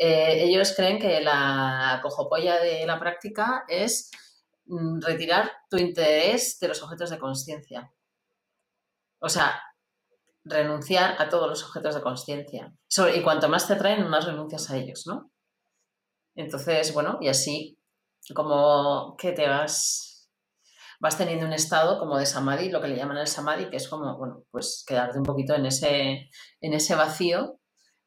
Eh, 0.00 0.44
ellos 0.44 0.74
creen 0.76 1.00
que 1.00 1.20
la 1.20 1.98
cojopolla 2.02 2.60
de 2.60 2.86
la 2.86 3.00
práctica 3.00 3.64
es 3.68 4.10
mm, 4.66 5.00
retirar 5.00 5.50
tu 5.68 5.76
interés 5.76 6.58
de 6.60 6.68
los 6.68 6.80
objetos 6.84 7.10
de 7.10 7.18
conciencia. 7.18 7.92
O 9.20 9.28
sea, 9.28 9.60
renunciar 10.44 11.16
a 11.20 11.28
todos 11.28 11.48
los 11.48 11.64
objetos 11.64 11.94
de 11.96 12.00
conciencia. 12.02 12.72
Y 13.16 13.22
cuanto 13.22 13.48
más 13.48 13.66
te 13.66 13.72
atraen, 13.74 14.08
más 14.08 14.24
renuncias 14.26 14.70
a 14.70 14.76
ellos, 14.76 15.04
¿no? 15.06 15.32
Entonces, 16.36 16.92
bueno, 16.94 17.18
y 17.20 17.28
así 17.28 17.77
como 18.34 19.16
que 19.16 19.32
te 19.32 19.48
vas, 19.48 20.30
vas 21.00 21.16
teniendo 21.16 21.46
un 21.46 21.52
estado 21.52 21.98
como 21.98 22.18
de 22.18 22.26
samadhi, 22.26 22.70
lo 22.70 22.80
que 22.80 22.88
le 22.88 22.96
llaman 22.96 23.18
el 23.18 23.26
samadhi, 23.26 23.70
que 23.70 23.76
es 23.76 23.88
como, 23.88 24.16
bueno, 24.18 24.44
pues 24.50 24.84
quedarte 24.86 25.18
un 25.18 25.24
poquito 25.24 25.54
en 25.54 25.66
ese, 25.66 26.28
en 26.60 26.72
ese 26.74 26.94
vacío 26.94 27.58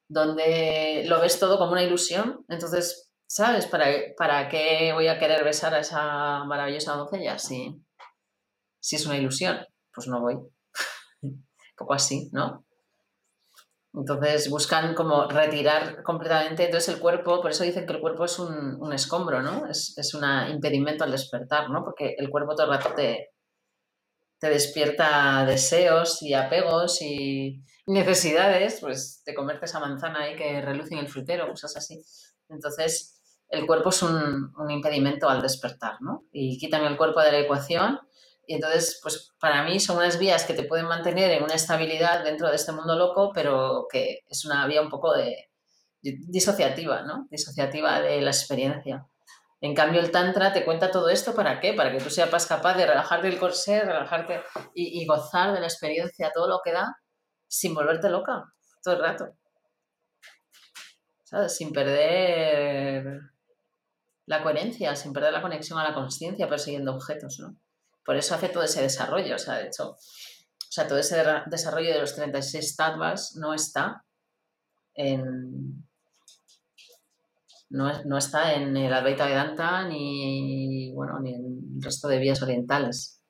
donde 0.07 1.03
lo 1.07 1.21
ves 1.21 1.39
todo 1.39 1.57
como 1.57 1.71
una 1.71 1.83
ilusión. 1.83 2.45
Entonces, 2.49 3.11
¿sabes? 3.27 3.65
¿Para, 3.65 3.87
¿Para 4.17 4.49
qué 4.49 4.91
voy 4.93 5.07
a 5.07 5.17
querer 5.17 5.43
besar 5.43 5.73
a 5.73 5.79
esa 5.79 6.43
maravillosa 6.43 6.95
doncella 6.95 7.39
si, 7.39 7.81
si 8.79 8.97
es 8.97 9.05
una 9.05 9.17
ilusión? 9.17 9.65
Pues 9.93 10.07
no 10.07 10.19
voy. 10.19 10.35
un 11.21 11.45
poco 11.77 11.93
así, 11.93 12.29
¿no? 12.33 12.65
Entonces 13.93 14.49
buscan 14.49 14.95
como 14.95 15.27
retirar 15.27 16.01
completamente, 16.03 16.65
entonces 16.65 16.93
el 16.93 17.01
cuerpo, 17.01 17.41
por 17.41 17.51
eso 17.51 17.65
dicen 17.65 17.85
que 17.85 17.93
el 17.93 17.99
cuerpo 17.99 18.23
es 18.23 18.39
un, 18.39 18.81
un 18.81 18.93
escombro, 18.93 19.41
¿no? 19.41 19.67
Es, 19.67 19.97
es 19.97 20.13
un 20.13 20.23
impedimento 20.49 21.03
al 21.03 21.11
despertar, 21.11 21.69
¿no? 21.69 21.83
Porque 21.83 22.15
el 22.17 22.29
cuerpo 22.29 22.55
todo 22.55 22.67
el 22.67 22.77
rato 22.77 22.93
te, 22.95 23.31
te 24.39 24.49
despierta 24.49 25.45
deseos 25.45 26.21
y 26.21 26.33
apegos 26.33 27.01
y 27.01 27.61
necesidades, 27.85 28.79
pues 28.79 29.21
te 29.25 29.35
comerte 29.35 29.65
esa 29.65 29.79
manzana 29.81 30.21
ahí 30.21 30.35
que 30.35 30.61
reluce 30.61 30.93
en 30.93 31.01
el 31.01 31.09
frutero, 31.09 31.49
cosas 31.49 31.75
así. 31.75 32.01
Entonces 32.47 33.21
el 33.49 33.67
cuerpo 33.67 33.89
es 33.89 34.01
un, 34.01 34.53
un 34.57 34.71
impedimento 34.71 35.29
al 35.29 35.41
despertar, 35.41 35.95
¿no? 35.99 36.23
Y 36.31 36.57
quitan 36.57 36.85
el 36.85 36.95
cuerpo 36.95 37.19
de 37.21 37.33
la 37.33 37.39
ecuación 37.39 37.99
y 38.45 38.55
entonces, 38.55 38.99
pues 39.01 39.33
para 39.39 39.63
mí 39.63 39.79
son 39.79 39.97
unas 39.97 40.17
vías 40.19 40.45
que 40.45 40.53
te 40.53 40.63
pueden 40.63 40.87
mantener 40.87 41.31
en 41.31 41.43
una 41.43 41.55
estabilidad 41.55 42.23
dentro 42.23 42.49
de 42.49 42.55
este 42.55 42.71
mundo 42.71 42.95
loco, 42.95 43.31
pero 43.33 43.87
que 43.89 44.21
es 44.27 44.45
una 44.45 44.65
vía 44.67 44.81
un 44.81 44.89
poco 44.89 45.13
de, 45.13 45.49
disociativa, 46.01 47.03
¿no? 47.03 47.27
Disociativa 47.29 48.01
de 48.01 48.21
la 48.21 48.31
experiencia. 48.31 49.07
En 49.61 49.75
cambio, 49.75 50.01
el 50.01 50.09
Tantra 50.09 50.51
te 50.51 50.65
cuenta 50.65 50.89
todo 50.89 51.09
esto 51.09 51.35
para 51.35 51.59
qué? 51.59 51.73
Para 51.73 51.91
que 51.91 51.99
tú 51.99 52.09
seas 52.09 52.47
capaz 52.47 52.75
de 52.75 52.87
relajarte 52.87 53.27
el 53.27 53.37
corsé, 53.37 53.81
relajarte 53.81 54.41
y, 54.73 55.05
gozar 55.05 55.53
de 55.53 55.59
la 55.59 55.67
experiencia, 55.67 56.31
todo 56.33 56.47
lo 56.47 56.61
que 56.63 56.71
da, 56.71 56.95
sin 57.47 57.75
volverte 57.75 58.09
loca 58.09 58.43
todo 58.83 58.95
el 58.95 59.01
rato. 59.01 59.37
¿Sabes? 61.23 61.55
Sin 61.55 61.71
perder 61.71 63.21
la 64.25 64.41
coherencia, 64.41 64.95
sin 64.95 65.13
perder 65.13 65.33
la 65.33 65.41
conexión 65.41 65.77
a 65.77 65.83
la 65.83 65.93
conciencia 65.93 66.49
persiguiendo 66.49 66.95
objetos, 66.95 67.39
¿no? 67.39 67.55
Por 68.05 68.15
eso 68.17 68.35
hace 68.35 68.49
todo 68.49 68.63
ese 68.63 68.81
desarrollo, 68.81 69.35
o 69.35 69.39
sea, 69.39 69.55
de 69.55 69.67
hecho, 69.67 69.91
o 69.91 70.73
sea, 70.73 70.87
todo 70.87 70.99
ese 70.99 71.23
desarrollo 71.47 71.93
de 71.93 71.99
los 71.99 72.15
36 72.15 72.75
tattvas 72.75 73.35
no 73.35 73.53
está 73.53 74.05
en, 74.93 75.85
no, 77.69 78.17
está 78.17 78.53
en 78.53 78.75
el 78.75 78.93
Advaita 78.93 79.25
Vedanta 79.25 79.87
ni, 79.87 80.91
bueno, 80.93 81.19
ni 81.19 81.33
en 81.35 81.45
el 81.75 81.81
resto 81.81 82.07
de 82.07 82.19
vías 82.19 82.41
orientales. 82.41 83.21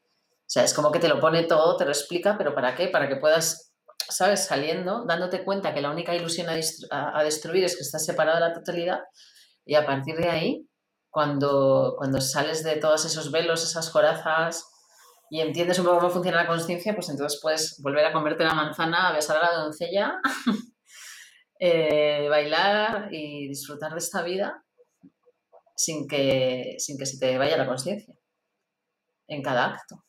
O 0.41 0.53
sea, 0.53 0.63
es 0.63 0.73
como 0.73 0.91
que 0.91 0.99
te 0.99 1.07
lo 1.07 1.19
pone 1.19 1.43
todo, 1.43 1.77
te 1.77 1.85
lo 1.85 1.91
explica, 1.91 2.37
pero 2.37 2.53
¿para 2.53 2.75
qué? 2.75 2.87
Para 2.87 3.07
que 3.07 3.15
puedas, 3.15 3.73
¿sabes? 4.09 4.45
Saliendo, 4.45 5.05
dándote 5.05 5.43
cuenta 5.43 5.73
que 5.73 5.81
la 5.81 5.91
única 5.91 6.15
ilusión 6.15 6.47
a, 6.49 7.19
a 7.19 7.23
destruir 7.23 7.63
es 7.63 7.75
que 7.75 7.83
estás 7.83 8.05
separado 8.05 8.39
de 8.39 8.47
la 8.47 8.53
totalidad 8.53 8.99
y 9.65 9.75
a 9.75 9.85
partir 9.85 10.15
de 10.17 10.29
ahí 10.29 10.67
cuando, 11.11 11.95
cuando 11.97 12.21
sales 12.21 12.63
de 12.63 12.77
todos 12.77 13.05
esos 13.05 13.31
velos, 13.31 13.63
esas 13.63 13.89
corazas 13.89 14.65
y 15.29 15.41
entiendes 15.41 15.77
un 15.79 15.85
poco 15.85 15.99
cómo 15.99 16.09
funciona 16.09 16.43
la 16.43 16.47
conciencia, 16.47 16.95
pues 16.95 17.09
entonces 17.09 17.39
puedes 17.41 17.79
volver 17.81 18.05
a 18.05 18.13
comerte 18.13 18.43
la 18.43 18.53
manzana, 18.53 19.11
besar 19.11 19.37
a 19.37 19.51
la 19.51 19.63
doncella, 19.63 20.19
eh, 21.59 22.27
bailar 22.29 23.09
y 23.11 23.47
disfrutar 23.47 23.91
de 23.91 23.99
esta 23.99 24.23
vida 24.23 24.63
sin 25.75 26.07
que, 26.07 26.75
sin 26.79 26.97
que 26.97 27.05
se 27.05 27.19
te 27.19 27.37
vaya 27.37 27.57
la 27.57 27.67
conciencia 27.67 28.15
en 29.27 29.41
cada 29.41 29.65
acto. 29.67 30.03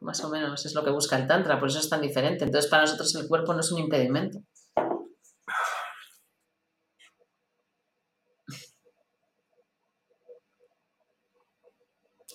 Más 0.00 0.22
o 0.24 0.30
menos 0.30 0.64
es 0.66 0.74
lo 0.74 0.84
que 0.84 0.90
busca 0.90 1.16
el 1.16 1.26
Tantra, 1.26 1.58
por 1.58 1.68
eso 1.68 1.78
es 1.78 1.88
tan 1.88 2.00
diferente. 2.00 2.44
Entonces, 2.44 2.70
para 2.70 2.82
nosotros 2.82 3.14
el 3.16 3.28
cuerpo 3.28 3.54
no 3.54 3.60
es 3.60 3.70
un 3.70 3.78
impedimento. 3.78 4.40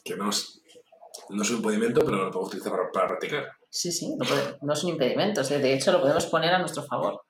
Que 0.03 0.15
no 0.15 0.29
es, 0.29 0.61
no 1.29 1.41
es 1.41 1.49
un 1.51 1.57
impedimento, 1.57 2.01
pero 2.03 2.17
lo 2.17 2.31
podemos 2.31 2.49
utilizar 2.49 2.73
para, 2.91 3.07
practicar. 3.07 3.51
Sí, 3.69 3.91
sí, 3.91 4.15
no, 4.61 4.73
es 4.73 4.83
un 4.83 4.89
impedimento. 4.89 5.41
de 5.43 5.73
hecho, 5.73 5.91
lo 5.91 6.01
podemos 6.01 6.25
poner 6.27 6.53
a 6.53 6.59
nuestro 6.59 6.83
favor. 6.83 7.21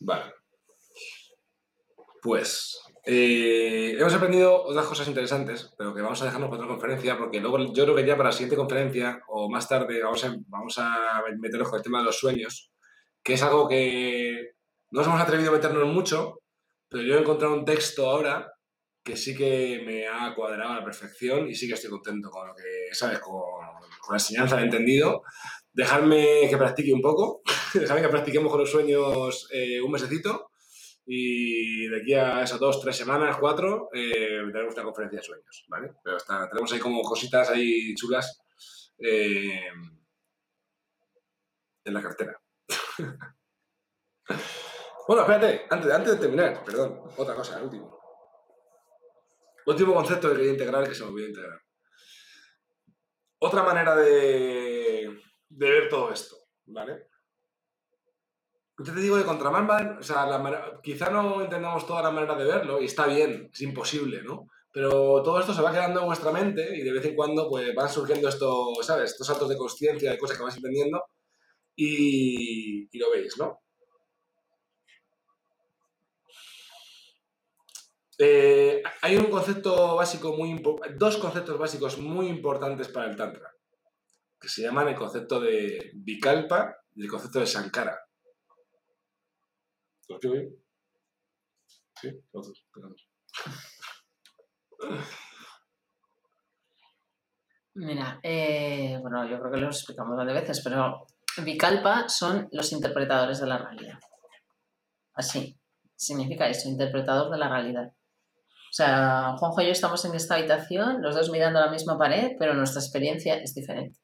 Vale. 0.00 0.32
Pues 2.22 2.80
eh, 3.04 3.96
hemos 3.98 4.14
aprendido 4.14 4.64
otras 4.64 4.86
cosas 4.86 5.08
interesantes, 5.08 5.72
pero 5.76 5.94
que 5.94 6.00
vamos 6.00 6.20
a 6.22 6.26
dejarnos 6.26 6.48
para 6.48 6.62
otra 6.62 6.74
conferencia, 6.74 7.18
porque 7.18 7.40
luego 7.40 7.72
yo 7.72 7.84
creo 7.84 7.96
que 7.96 8.06
ya 8.06 8.16
para 8.16 8.28
la 8.28 8.32
siguiente 8.32 8.56
conferencia 8.56 9.22
o 9.28 9.48
más 9.48 9.68
tarde 9.68 10.02
vamos 10.02 10.24
a, 10.24 10.34
vamos 10.48 10.78
a 10.78 11.22
meternos 11.38 11.68
con 11.68 11.78
el 11.78 11.82
tema 11.82 11.98
de 11.98 12.04
los 12.04 12.18
sueños 12.18 12.72
que 13.26 13.34
es 13.34 13.42
algo 13.42 13.68
que 13.68 14.52
no 14.92 15.00
nos 15.00 15.08
hemos 15.08 15.20
atrevido 15.20 15.50
a 15.50 15.54
meternos 15.54 15.92
mucho, 15.92 16.38
pero 16.88 17.02
yo 17.02 17.16
he 17.16 17.20
encontrado 17.20 17.54
un 17.54 17.64
texto 17.64 18.08
ahora 18.08 18.52
que 19.02 19.16
sí 19.16 19.36
que 19.36 19.82
me 19.84 20.06
ha 20.06 20.32
cuadrado 20.32 20.74
a 20.74 20.76
la 20.76 20.84
perfección 20.84 21.48
y 21.48 21.54
sí 21.56 21.66
que 21.66 21.74
estoy 21.74 21.90
contento 21.90 22.30
con 22.30 22.46
lo 22.46 22.54
que, 22.54 22.94
¿sabes? 22.94 23.18
Con, 23.18 23.34
la 24.08 24.14
enseñanza, 24.14 24.60
he 24.60 24.64
entendido. 24.64 25.24
Dejarme 25.72 26.46
que 26.48 26.56
practique 26.56 26.92
un 26.92 27.02
poco, 27.02 27.42
dejarme 27.74 28.02
que 28.02 28.08
practiquemos 28.10 28.48
con 28.48 28.60
los 28.60 28.70
sueños 28.70 29.48
eh, 29.52 29.80
un 29.80 29.90
mesecito 29.90 30.52
y 31.04 31.88
de 31.88 32.02
aquí 32.02 32.14
a 32.14 32.42
esas 32.42 32.60
dos, 32.60 32.80
tres 32.80 32.96
semanas, 32.96 33.38
cuatro, 33.40 33.88
eh, 33.92 34.40
tenemos 34.52 34.72
una 34.72 34.84
conferencia 34.84 35.18
de 35.18 35.26
sueños, 35.26 35.66
¿vale? 35.66 35.94
Pero 36.04 36.18
tenemos 36.48 36.72
ahí 36.72 36.78
como 36.78 37.02
cositas 37.02 37.50
ahí 37.50 37.92
chulas 37.96 38.40
eh, 39.00 39.66
en 41.84 41.92
la 41.92 42.00
cartera. 42.00 42.40
Bueno, 45.08 45.22
espérate, 45.22 45.66
antes, 45.70 46.12
de 46.12 46.16
terminar, 46.16 46.64
perdón, 46.64 47.02
otra 47.16 47.34
cosa, 47.34 47.58
el 47.58 47.64
último. 47.64 47.98
Último 49.66 49.94
concepto 49.94 50.28
que 50.28 50.36
quería 50.36 50.52
integrar 50.52 50.88
que 50.88 50.94
se 50.94 51.04
me 51.04 51.10
olvidó 51.10 51.28
integrar. 51.28 51.60
Otra 53.38 53.62
manera 53.62 53.96
de, 53.96 55.20
ver 55.48 55.88
todo 55.88 56.12
esto, 56.12 56.36
¿vale? 56.66 57.08
Yo 58.78 58.92
te 58.92 59.00
digo 59.00 59.16
de 59.16 59.24
contraman, 59.24 59.98
o 59.98 60.02
sea, 60.02 60.28
quizá 60.82 61.10
no 61.10 61.42
entendamos 61.42 61.86
toda 61.86 62.02
la 62.02 62.10
manera 62.10 62.34
de 62.34 62.44
verlo 62.44 62.80
y 62.80 62.84
está 62.84 63.06
bien, 63.06 63.50
es 63.52 63.62
imposible, 63.62 64.22
¿no? 64.22 64.48
Pero 64.70 65.22
todo 65.22 65.40
esto 65.40 65.54
se 65.54 65.62
va 65.62 65.72
quedando 65.72 66.00
en 66.00 66.06
vuestra 66.06 66.30
mente 66.30 66.76
y 66.76 66.82
de 66.82 66.92
vez 66.92 67.04
en 67.06 67.14
cuando 67.14 67.48
pues 67.48 67.74
van 67.74 67.88
surgiendo 67.88 68.28
estos, 68.28 68.76
¿sabes? 68.82 69.12
Estos 69.12 69.26
saltos 69.26 69.48
de 69.48 69.56
conciencia, 69.56 70.10
de 70.10 70.18
cosas 70.18 70.36
que 70.36 70.44
vais 70.44 70.56
entendiendo 70.56 71.02
y, 71.76 72.98
lo 72.98 73.10
veis, 73.10 73.36
¿no? 73.38 73.60
Eh, 78.18 78.82
hay 79.02 79.16
un 79.16 79.30
concepto 79.30 79.94
básico 79.96 80.34
muy 80.34 80.62
dos 80.96 81.18
conceptos 81.18 81.58
básicos 81.58 81.98
muy 81.98 82.28
importantes 82.28 82.88
para 82.88 83.10
el 83.10 83.16
Tantra, 83.16 83.52
que 84.40 84.48
se 84.48 84.62
llaman 84.62 84.88
el 84.88 84.96
concepto 84.96 85.38
de 85.38 85.92
Vikalpa 85.94 86.78
y 86.94 87.02
el 87.04 87.10
concepto 87.10 87.40
de 87.40 87.46
Sankara. 87.46 88.00
¿Lo 90.08 90.16
escribo 90.16 90.34
bien? 90.34 90.56
Sí, 92.00 92.08
los 92.32 92.48
dos, 92.48 92.66
Mira, 97.74 98.18
eh, 98.22 98.98
bueno, 99.02 99.28
yo 99.28 99.38
creo 99.38 99.52
que 99.52 99.60
lo 99.60 99.66
explicamos 99.66 100.16
varias 100.16 100.40
veces, 100.40 100.62
pero 100.64 101.06
Vikalpa 101.44 102.08
son 102.08 102.48
los 102.52 102.72
interpretadores 102.72 103.40
de 103.40 103.46
la 103.46 103.58
realidad. 103.58 103.98
Así, 105.14 105.58
significa 105.94 106.48
eso, 106.48 106.68
interpretador 106.68 107.30
de 107.30 107.38
la 107.38 107.48
realidad. 107.48 107.88
O 107.88 108.72
sea, 108.76 109.36
Juanjo 109.38 109.62
y 109.62 109.66
yo 109.66 109.72
estamos 109.72 110.04
en 110.04 110.14
esta 110.14 110.34
habitación, 110.34 111.00
los 111.00 111.14
dos 111.14 111.30
mirando 111.30 111.60
la 111.60 111.70
misma 111.70 111.96
pared, 111.98 112.32
pero 112.38 112.54
nuestra 112.54 112.80
experiencia 112.80 113.36
es 113.36 113.54
diferente. 113.54 113.98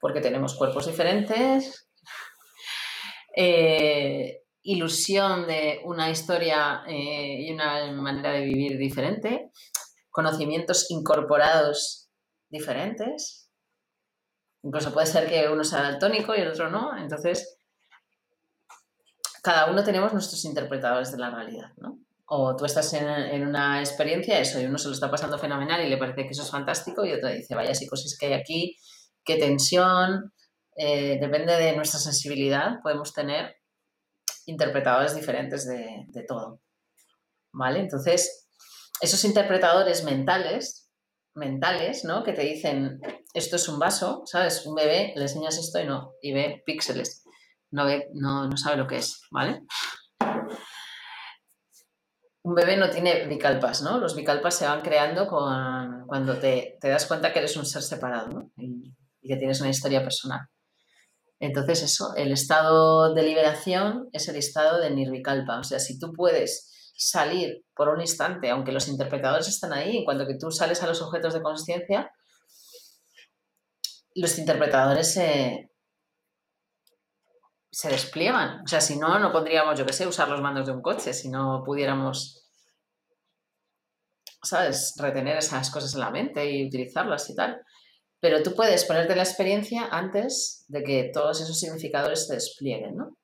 Porque 0.00 0.20
tenemos 0.20 0.56
cuerpos 0.56 0.86
diferentes, 0.86 1.88
eh, 3.36 4.40
ilusión 4.62 5.46
de 5.46 5.80
una 5.84 6.10
historia 6.10 6.82
eh, 6.86 7.46
y 7.46 7.52
una 7.52 7.90
manera 7.92 8.32
de 8.32 8.44
vivir 8.44 8.76
diferente, 8.76 9.50
conocimientos 10.10 10.90
incorporados 10.90 12.10
diferentes, 12.50 13.49
Incluso 14.62 14.92
puede 14.92 15.06
ser 15.06 15.28
que 15.28 15.48
uno 15.48 15.64
sea 15.64 15.82
daltónico 15.82 16.34
y 16.34 16.40
el 16.40 16.48
otro 16.48 16.70
no. 16.70 16.96
Entonces, 16.96 17.58
cada 19.42 19.70
uno 19.70 19.82
tenemos 19.82 20.12
nuestros 20.12 20.44
interpretadores 20.44 21.12
de 21.12 21.18
la 21.18 21.30
realidad, 21.30 21.72
¿no? 21.78 21.98
O 22.26 22.54
tú 22.54 22.64
estás 22.64 22.92
en, 22.92 23.46
una 23.46 23.80
experiencia, 23.80 24.38
eso, 24.38 24.60
y 24.60 24.66
uno 24.66 24.78
se 24.78 24.86
lo 24.86 24.94
está 24.94 25.10
pasando 25.10 25.38
fenomenal 25.38 25.84
y 25.84 25.88
le 25.88 25.96
parece 25.96 26.22
que 26.22 26.30
eso 26.30 26.42
es 26.42 26.50
fantástico, 26.50 27.04
y 27.04 27.12
otro 27.12 27.28
dice, 27.28 27.56
vaya 27.56 27.74
psicosis 27.74 28.16
que 28.16 28.26
hay 28.26 28.32
aquí, 28.34 28.76
qué 29.24 29.36
tensión. 29.36 30.32
Eh, 30.76 31.18
depende 31.20 31.56
de 31.56 31.74
nuestra 31.74 31.98
sensibilidad, 31.98 32.80
podemos 32.82 33.12
tener 33.12 33.56
interpretadores 34.46 35.16
diferentes 35.16 35.66
de, 35.66 36.04
de 36.08 36.22
todo. 36.22 36.60
¿Vale? 37.52 37.80
Entonces, 37.80 38.46
esos 39.00 39.24
interpretadores 39.24 40.04
mentales, 40.04 40.89
mentales, 41.34 42.04
¿no? 42.04 42.24
Que 42.24 42.32
te 42.32 42.42
dicen, 42.42 43.00
esto 43.34 43.56
es 43.56 43.68
un 43.68 43.78
vaso, 43.78 44.22
¿sabes? 44.26 44.66
Un 44.66 44.74
bebé, 44.74 45.12
le 45.16 45.22
enseñas 45.22 45.58
esto 45.58 45.80
y 45.80 45.86
no, 45.86 46.12
y 46.20 46.32
ve 46.32 46.62
píxeles, 46.66 47.24
no, 47.70 47.86
ve, 47.86 48.08
no, 48.14 48.48
no 48.48 48.56
sabe 48.56 48.76
lo 48.76 48.86
que 48.86 48.96
es, 48.96 49.22
¿vale? 49.30 49.62
un 52.42 52.54
bebé 52.54 52.76
no 52.76 52.88
tiene 52.90 53.26
bicalpas, 53.26 53.82
¿no? 53.82 53.98
Los 53.98 54.16
bicalpas 54.16 54.54
se 54.54 54.66
van 54.66 54.80
creando 54.80 55.26
con, 55.26 56.06
cuando 56.06 56.38
te, 56.38 56.78
das 56.82 57.06
cuenta 57.06 57.32
que 57.32 57.40
eres 57.40 57.56
un 57.56 57.66
ser 57.66 57.82
separado 57.82 58.50
y, 58.56 58.94
que 59.22 59.36
tienes 59.36 59.60
una 59.60 59.70
historia 59.70 60.02
personal. 60.02 60.40
Entonces, 61.38 61.82
eso, 61.82 62.14
el 62.16 62.32
estado 62.32 63.14
de 63.14 63.22
liberación 63.22 64.08
es 64.12 64.28
el 64.28 64.36
estado 64.36 64.80
de 64.80 64.90
nirvikalpa. 64.90 65.58
O 65.58 65.64
sea, 65.64 65.78
si 65.78 65.98
tú 65.98 66.12
puedes 66.12 66.70
salir 67.00 67.64
por 67.74 67.88
un 67.88 68.00
instante, 68.00 68.50
aunque 68.50 68.72
los 68.72 68.86
interpretadores 68.86 69.48
están 69.48 69.72
ahí, 69.72 69.96
en 69.96 70.04
cuanto 70.04 70.26
que 70.26 70.36
tú 70.36 70.50
sales 70.50 70.82
a 70.82 70.86
los 70.86 71.00
objetos 71.00 71.32
de 71.32 71.42
conciencia, 71.42 72.12
los 74.14 74.38
interpretadores 74.38 75.14
se, 75.14 75.70
se 77.72 77.88
despliegan. 77.88 78.62
O 78.64 78.68
sea, 78.68 78.82
si 78.82 78.98
no, 78.98 79.18
no 79.18 79.32
podríamos, 79.32 79.78
yo 79.78 79.86
qué 79.86 79.94
sé, 79.94 80.06
usar 80.06 80.28
los 80.28 80.42
mandos 80.42 80.66
de 80.66 80.72
un 80.72 80.82
coche, 80.82 81.14
si 81.14 81.30
no 81.30 81.62
pudiéramos, 81.64 82.46
¿sabes?, 84.42 84.92
retener 84.98 85.38
esas 85.38 85.70
cosas 85.70 85.94
en 85.94 86.00
la 86.00 86.10
mente 86.10 86.50
y 86.50 86.66
utilizarlas 86.66 87.30
y 87.30 87.34
tal. 87.34 87.62
Pero 88.20 88.42
tú 88.42 88.54
puedes 88.54 88.84
ponerte 88.84 89.16
la 89.16 89.22
experiencia 89.22 89.88
antes 89.90 90.66
de 90.68 90.82
que 90.82 91.10
todos 91.14 91.40
esos 91.40 91.58
significadores 91.58 92.26
se 92.26 92.34
desplieguen, 92.34 92.96
¿no? 92.96 93.16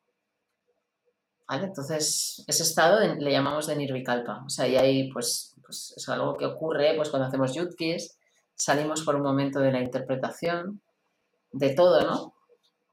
Entonces, 1.48 2.44
ese 2.46 2.62
estado 2.62 2.98
le 3.00 3.30
llamamos 3.30 3.66
de 3.66 3.76
nirvikalpa. 3.76 4.42
O 4.44 4.50
sea, 4.50 4.66
y 4.66 4.76
ahí, 4.76 5.11
pues, 5.12 5.54
pues 5.64 5.94
es 5.96 6.09
algo 6.09 6.37
que 6.37 6.46
ocurre 6.46 6.94
pues, 6.96 7.11
cuando 7.11 7.28
hacemos 7.28 7.54
yutkis, 7.54 8.18
salimos 8.54 9.02
por 9.02 9.14
un 9.14 9.22
momento 9.22 9.61
de 9.61 9.72
la 9.72 9.80
interpretación, 9.80 10.80
de 11.52 11.74
todo, 11.74 12.00
¿no? 12.02 12.35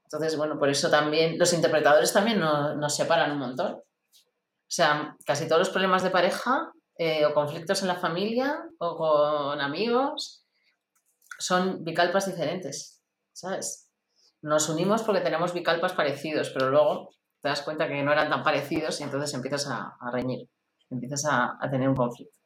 Entonces, 0.04 0.36
bueno, 0.36 0.58
por 0.58 0.68
eso 0.68 0.90
también 0.90 1.38
los 1.38 1.52
interpretadores 1.52 2.12
también 2.12 2.38
nos, 2.38 2.94
separan 2.94 3.32
un 3.32 3.38
montón. 3.38 3.72
O 3.74 4.74
sea, 4.74 5.16
casi 5.26 5.46
todos 5.46 5.60
los 5.60 5.70
problemas 5.70 6.02
de 6.02 6.10
pareja 6.10 6.72
eh, 6.96 7.26
o 7.26 7.34
conflictos 7.34 7.82
en 7.82 7.88
la 7.88 7.96
familia 7.96 8.62
o 8.78 8.96
con 8.96 9.60
amigos 9.60 10.46
son 11.38 11.82
bicalpas 11.82 12.26
diferentes, 12.26 13.02
¿sabes? 13.32 13.90
Nos 14.42 14.68
unimos 14.68 15.02
porque 15.02 15.20
tenemos 15.20 15.52
bicalpas 15.52 15.92
parecidos, 15.92 16.50
pero 16.50 16.70
luego 16.70 17.10
te 17.44 17.50
das 17.50 17.60
cuenta 17.60 17.86
que 17.86 18.02
no 18.02 18.10
eran 18.10 18.30
tan 18.30 18.42
parecidos 18.42 18.98
y 19.00 19.02
entonces 19.02 19.34
empiezas 19.34 19.66
a, 19.68 19.94
reñir, 20.10 20.48
empiezas 20.88 21.26
a, 21.30 21.58
tener 21.70 21.90
un 21.90 21.94
conflicto. 21.94 22.38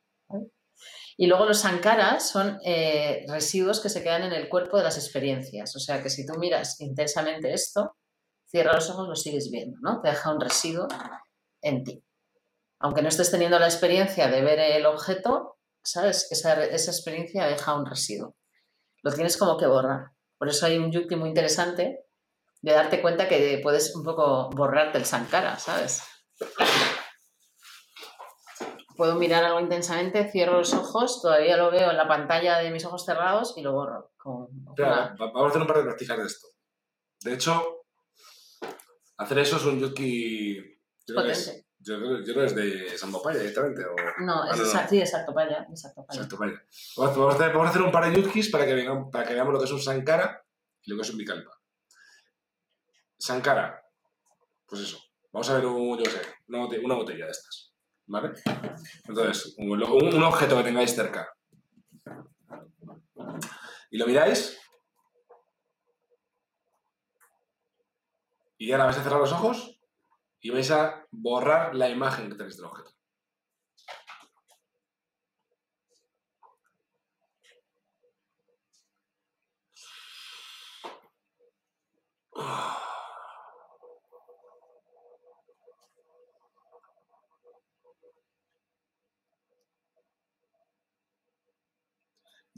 Y 1.17 1.29
luego 1.29 1.47
los 1.47 1.61
sankaras 1.61 2.29
son 2.29 2.59
eh, 2.65 3.25
residuos 3.29 3.79
que 3.79 3.91
se 3.91 4.03
quedan 4.03 4.25
en 4.25 4.33
el 4.33 4.49
cuerpo 4.49 4.77
de 4.77 4.83
las 4.83 4.97
experiencias. 4.99 5.77
O 5.77 5.79
sea 5.79 6.03
que 6.03 6.11
si 6.11 6.27
tú 6.27 6.33
miras 6.41 6.81
intensamente 6.81 7.53
esto, 7.53 7.95
cierra 8.49 8.73
los 8.73 8.91
ojos, 8.91 9.07
lo 9.07 9.15
sigues 9.15 9.53
viendo, 9.53 9.79
¿no? 9.83 10.01
Te 10.01 10.09
deja 10.09 10.35
un 10.35 10.41
residuo 10.41 10.89
en 11.63 11.85
ti. 11.85 12.05
Aunque 12.81 13.01
no 13.03 13.09
estés 13.09 13.31
teniendo 13.31 13.61
la 13.61 13.67
experiencia 13.67 14.27
de 14.27 14.43
ver 14.43 14.59
el 14.59 14.85
objeto, 14.85 15.59
¿sabes? 15.81 16.27
Esa, 16.33 16.65
esa 16.65 16.91
experiencia 16.91 17.47
deja 17.47 17.79
un 17.79 17.87
residuo. 17.87 18.35
Lo 19.05 19.13
tienes 19.13 19.37
como 19.37 19.59
que 19.59 19.69
borrar. 19.69 20.11
Por 20.39 20.49
eso 20.49 20.67
hay 20.67 20.77
un 20.77 20.91
yukti 20.91 21.15
muy 21.15 21.29
interesante 21.29 22.05
de 22.61 22.73
darte 22.73 23.01
cuenta 23.01 23.29
que 23.29 23.61
puedes 23.62 23.94
un 23.94 24.05
poco 24.05 24.51
borrarte 24.51 24.99
el 24.99 25.05
sankara, 25.05 25.59
¿sabes? 25.59 26.03
puedo 28.99 29.14
mirar 29.14 29.44
algo 29.44 29.61
intensamente, 29.61 30.29
cierro 30.29 30.59
los 30.59 30.75
ojos, 30.75 31.23
todavía 31.23 31.57
lo 31.57 31.71
veo 31.71 31.92
en 31.92 31.97
la 31.97 32.09
pantalla 32.09 32.59
de 32.59 32.73
mis 32.73 32.85
ojos 32.85 33.05
cerrados 33.05 33.55
y 33.57 33.62
lo 33.62 33.73
borro. 33.73 34.11
vamos 34.25 35.44
a 35.44 35.47
hacer 35.47 35.61
un 35.62 35.68
par 35.68 35.77
de 35.79 35.85
prácticas 35.85 36.18
de 36.18 36.25
esto. 36.27 36.49
De 37.21 37.35
hecho, 37.35 37.85
hacer 39.16 39.38
eso 39.38 39.57
es 39.57 39.64
un 39.66 39.79
yuki... 39.79 40.57
Yo 41.07 41.14
creo, 41.14 41.27
que 41.27 41.31
es, 41.31 41.64
yo, 41.79 41.97
creo, 41.97 42.44
es 42.44 42.57
de 42.57 42.99
Sambopaya 42.99 43.38
directamente. 43.38 43.85
O... 43.85 43.94
No, 44.25 44.44
es 44.51 44.59
exacto, 44.59 44.90
sí, 44.90 45.01
exacto, 45.01 45.33
paya. 45.33 45.64
Exacto, 45.71 46.05
paya. 46.37 46.61
Vamos, 46.97 47.40
a 47.40 47.68
hacer, 47.68 47.83
un 47.83 47.92
par 47.92 48.11
de 48.11 48.21
yutkis 48.21 48.51
para 48.51 48.66
que, 48.66 48.90
para 49.12 49.25
que 49.25 49.35
veamos 49.35 49.53
lo 49.53 49.61
que 49.61 49.66
es 49.66 49.73
un 49.73 49.81
Sankara 49.81 50.44
y 50.83 50.90
lo 50.90 50.97
que 50.97 51.03
es 51.03 51.11
un 51.11 51.18
Vikalpa. 51.18 51.58
Sankara, 53.18 53.83
pues 54.66 54.83
eso. 54.83 54.98
Vamos 55.33 55.50
a 55.50 55.54
ver 55.54 55.64
yo 55.64 56.11
sé, 56.11 56.22
una 56.46 56.94
botella 56.94 57.26
de 57.26 57.31
estas. 57.31 57.74
¿Vale? 58.07 58.33
Entonces, 59.07 59.54
un, 59.59 59.83
objeto 60.22 60.57
que 60.57 60.62
tengáis 60.62 60.94
cerca. 60.94 61.31
Y 63.90 63.98
lo 63.98 64.07
miráis. 64.07 64.59
Y 68.57 68.72
ahora 68.72 68.87
vais 68.87 68.96
a 68.96 69.02
cerrar 69.02 69.20
los 69.20 69.33
ojos 69.33 69.78
y 70.40 70.50
vais 70.50 70.70
a 70.70 71.07
borrar 71.11 71.74
la 71.74 71.90
imagen 71.90 72.31
que 72.31 72.37
tenéis 72.37 72.57
del 72.57 72.66
objeto. 72.66 72.90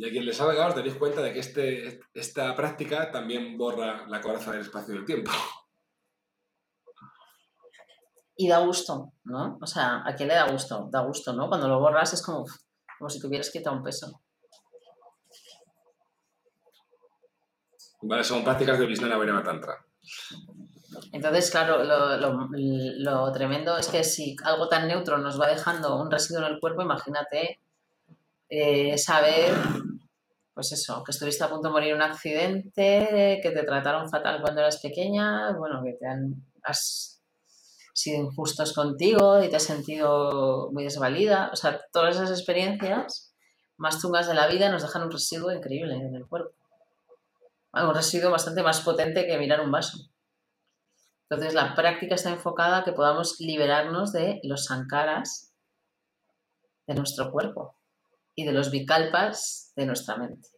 Y 0.00 0.08
a 0.08 0.10
quien 0.10 0.24
le 0.24 0.32
salga 0.32 0.66
os 0.66 0.74
daréis 0.74 0.94
cuenta 0.94 1.20
de 1.20 1.30
que 1.30 1.40
este, 1.40 2.00
esta 2.14 2.56
práctica 2.56 3.10
también 3.10 3.58
borra 3.58 4.08
la 4.08 4.22
coraza 4.22 4.50
del 4.50 4.62
espacio 4.62 4.94
y 4.94 4.96
del 4.96 5.04
tiempo. 5.04 5.30
Y 8.34 8.48
da 8.48 8.60
gusto, 8.60 9.12
¿no? 9.24 9.58
O 9.60 9.66
sea, 9.66 10.02
¿a 10.06 10.14
quién 10.14 10.30
le 10.30 10.36
da 10.36 10.50
gusto? 10.50 10.88
Da 10.90 11.02
gusto, 11.02 11.34
¿no? 11.34 11.50
Cuando 11.50 11.68
lo 11.68 11.80
borras 11.80 12.14
es 12.14 12.22
como, 12.22 12.46
como 12.98 13.10
si 13.10 13.20
tuvieras 13.20 13.50
quitado 13.50 13.76
un 13.76 13.82
peso. 13.82 14.22
Vale, 18.00 18.24
son 18.24 18.42
prácticas 18.42 18.78
de 18.78 18.86
Visnana 18.86 19.18
Vairava 19.18 19.42
Tantra. 19.42 19.84
Entonces, 21.12 21.50
claro, 21.50 21.84
lo, 21.84 22.16
lo, 22.16 23.32
tremendo 23.32 23.76
es 23.76 23.88
que 23.88 24.02
si 24.02 24.34
algo 24.44 24.66
tan 24.66 24.88
neutro 24.88 25.18
nos 25.18 25.38
va 25.38 25.48
dejando 25.48 26.00
un 26.00 26.10
residuo 26.10 26.46
en 26.46 26.54
el 26.54 26.58
cuerpo, 26.58 26.80
imagínate 26.80 27.60
eh, 28.48 28.96
saber 28.96 29.52
pues 30.60 30.72
eso, 30.72 31.02
que 31.02 31.12
estuviste 31.12 31.42
a 31.42 31.48
punto 31.48 31.68
de 31.68 31.72
morir 31.72 31.88
en 31.88 31.96
un 31.96 32.02
accidente, 32.02 33.40
que 33.42 33.50
te 33.50 33.62
trataron 33.62 34.10
fatal 34.10 34.42
cuando 34.42 34.60
eras 34.60 34.76
pequeña, 34.76 35.56
bueno, 35.56 35.82
que 35.82 35.94
te 35.94 36.06
han 36.06 36.34
has 36.62 37.22
sido 37.94 38.20
injustos 38.20 38.74
contigo 38.74 39.42
y 39.42 39.48
te 39.48 39.56
has 39.56 39.62
sentido 39.62 40.68
muy 40.70 40.84
desvalida. 40.84 41.48
O 41.50 41.56
sea, 41.56 41.80
todas 41.94 42.16
esas 42.16 42.30
experiencias 42.30 43.34
más 43.78 44.02
tungas 44.02 44.28
de 44.28 44.34
la 44.34 44.48
vida 44.48 44.70
nos 44.70 44.82
dejan 44.82 45.04
un 45.04 45.10
residuo 45.10 45.50
increíble 45.50 45.94
en 45.94 46.14
el 46.14 46.26
cuerpo. 46.26 46.52
Un 47.72 47.94
residuo 47.94 48.30
bastante 48.30 48.62
más 48.62 48.82
potente 48.82 49.26
que 49.26 49.38
mirar 49.38 49.62
un 49.62 49.72
vaso. 49.72 50.10
Entonces, 51.30 51.54
la 51.54 51.74
práctica 51.74 52.16
está 52.16 52.28
enfocada 52.28 52.76
a 52.76 52.84
que 52.84 52.92
podamos 52.92 53.40
liberarnos 53.40 54.12
de 54.12 54.40
los 54.42 54.66
sankaras 54.66 55.54
de 56.86 56.94
nuestro 56.96 57.32
cuerpo 57.32 57.79
y 58.34 58.44
de 58.44 58.52
los 58.52 58.70
bicalpas 58.70 59.72
de 59.76 59.86
nuestra 59.86 60.16
mente. 60.16 60.48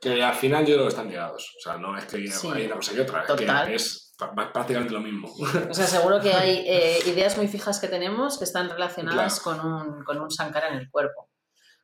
Que 0.00 0.22
al 0.22 0.34
final 0.34 0.64
yo 0.64 0.74
creo 0.74 0.86
que 0.86 0.90
están 0.90 1.08
ligados. 1.08 1.54
O 1.58 1.60
sea, 1.60 1.76
no 1.76 1.96
es 1.96 2.06
que 2.06 2.16
hay 2.16 2.66
una 2.66 2.76
cosa 2.76 2.94
y 2.94 3.00
otra, 3.00 3.24
es 3.24 3.66
que 3.66 3.74
es 3.74 4.14
prácticamente 4.52 4.94
lo 4.94 5.00
mismo. 5.00 5.28
O 5.68 5.74
sea, 5.74 5.86
seguro 5.86 6.20
que 6.20 6.32
hay 6.32 6.64
eh, 6.66 6.98
ideas 7.06 7.36
muy 7.36 7.48
fijas 7.48 7.80
que 7.80 7.88
tenemos 7.88 8.38
que 8.38 8.44
están 8.44 8.70
relacionadas 8.70 9.40
con, 9.40 9.60
un, 9.60 10.02
con 10.04 10.18
un 10.20 10.30
sankara 10.30 10.68
en 10.68 10.78
el 10.78 10.90
cuerpo. 10.90 11.28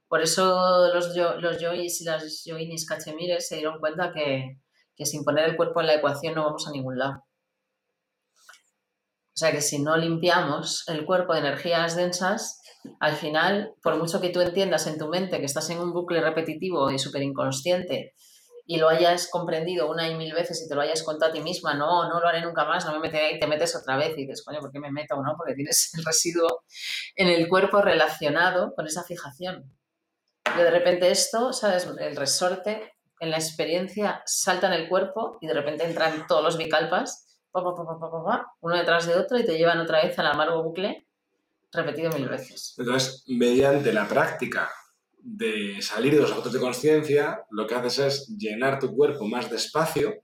Por 0.08 0.22
eso 0.22 0.88
los, 0.94 1.14
los 1.16 1.60
yois 1.60 2.00
y 2.00 2.04
las 2.04 2.44
yoinis 2.44 2.86
cachemires 2.86 3.48
se 3.48 3.56
dieron 3.56 3.80
cuenta 3.80 4.12
que, 4.12 4.60
que 4.94 5.04
sin 5.04 5.24
poner 5.24 5.50
el 5.50 5.56
cuerpo 5.56 5.80
en 5.80 5.88
la 5.88 5.94
ecuación 5.94 6.34
no 6.34 6.44
vamos 6.44 6.66
a 6.66 6.70
ningún 6.70 6.98
lado. 6.98 7.24
O 9.36 9.38
sea 9.38 9.52
que 9.52 9.60
si 9.60 9.82
no 9.82 9.96
limpiamos 9.98 10.84
el 10.88 11.04
cuerpo 11.04 11.34
de 11.34 11.40
energías 11.40 11.96
densas, 11.96 12.62
al 13.00 13.16
final, 13.16 13.74
por 13.82 13.96
mucho 13.96 14.20
que 14.20 14.30
tú 14.30 14.40
entiendas 14.40 14.86
en 14.86 14.98
tu 14.98 15.08
mente 15.08 15.38
que 15.38 15.46
estás 15.46 15.68
en 15.70 15.78
un 15.78 15.92
bucle 15.92 16.20
repetitivo 16.20 16.90
y 16.90 16.98
súper 16.98 17.22
inconsciente 17.22 18.14
y 18.66 18.78
lo 18.78 18.88
hayas 18.88 19.28
comprendido 19.30 19.88
una 19.88 20.08
y 20.08 20.16
mil 20.16 20.34
veces 20.34 20.60
y 20.62 20.68
te 20.68 20.74
lo 20.74 20.80
hayas 20.80 21.04
contado 21.04 21.30
a 21.30 21.34
ti 21.34 21.40
misma, 21.40 21.74
no, 21.74 22.08
no 22.08 22.20
lo 22.20 22.26
haré 22.26 22.40
nunca 22.40 22.64
más, 22.64 22.84
no 22.84 22.92
me 22.92 22.98
meteré 22.98 23.36
y 23.36 23.38
te 23.38 23.46
metes 23.46 23.76
otra 23.76 23.96
vez 23.96 24.12
y 24.18 24.22
dices, 24.22 24.44
coño, 24.44 24.58
¿por 24.60 24.72
qué 24.72 24.80
me 24.80 24.90
meto? 24.90 25.14
¿no? 25.22 25.34
Porque 25.36 25.54
tienes 25.54 25.92
el 25.96 26.04
residuo 26.04 26.64
en 27.14 27.28
el 27.28 27.48
cuerpo 27.48 27.80
relacionado 27.80 28.74
con 28.74 28.86
esa 28.86 29.04
fijación. 29.04 29.72
Y 30.54 30.58
de 30.58 30.70
repente 30.70 31.10
esto, 31.10 31.52
¿sabes? 31.52 31.88
El 31.98 32.16
resorte 32.16 32.94
en 33.20 33.30
la 33.30 33.36
experiencia 33.36 34.22
salta 34.26 34.66
en 34.66 34.72
el 34.72 34.88
cuerpo 34.88 35.38
y 35.40 35.46
de 35.46 35.54
repente 35.54 35.84
entran 35.84 36.26
todos 36.26 36.42
los 36.42 36.58
bicalpas, 36.58 37.38
uno 37.52 38.76
detrás 38.76 39.06
de 39.06 39.14
otro 39.14 39.38
y 39.38 39.46
te 39.46 39.56
llevan 39.56 39.80
otra 39.80 40.02
vez 40.02 40.18
al 40.18 40.26
amargo 40.26 40.62
bucle 40.62 41.05
repetido 41.72 42.10
mil 42.12 42.28
veces. 42.28 42.74
Entonces, 42.78 43.24
mediante 43.28 43.92
la 43.92 44.08
práctica 44.08 44.70
de 45.18 45.82
salir 45.82 46.14
de 46.14 46.20
los 46.20 46.32
autos 46.32 46.52
de 46.52 46.60
conciencia, 46.60 47.44
lo 47.50 47.66
que 47.66 47.74
haces 47.74 47.98
es 47.98 48.28
llenar 48.38 48.78
tu 48.78 48.94
cuerpo 48.94 49.26
más 49.26 49.50
de 49.50 49.56
espacio 49.56 50.22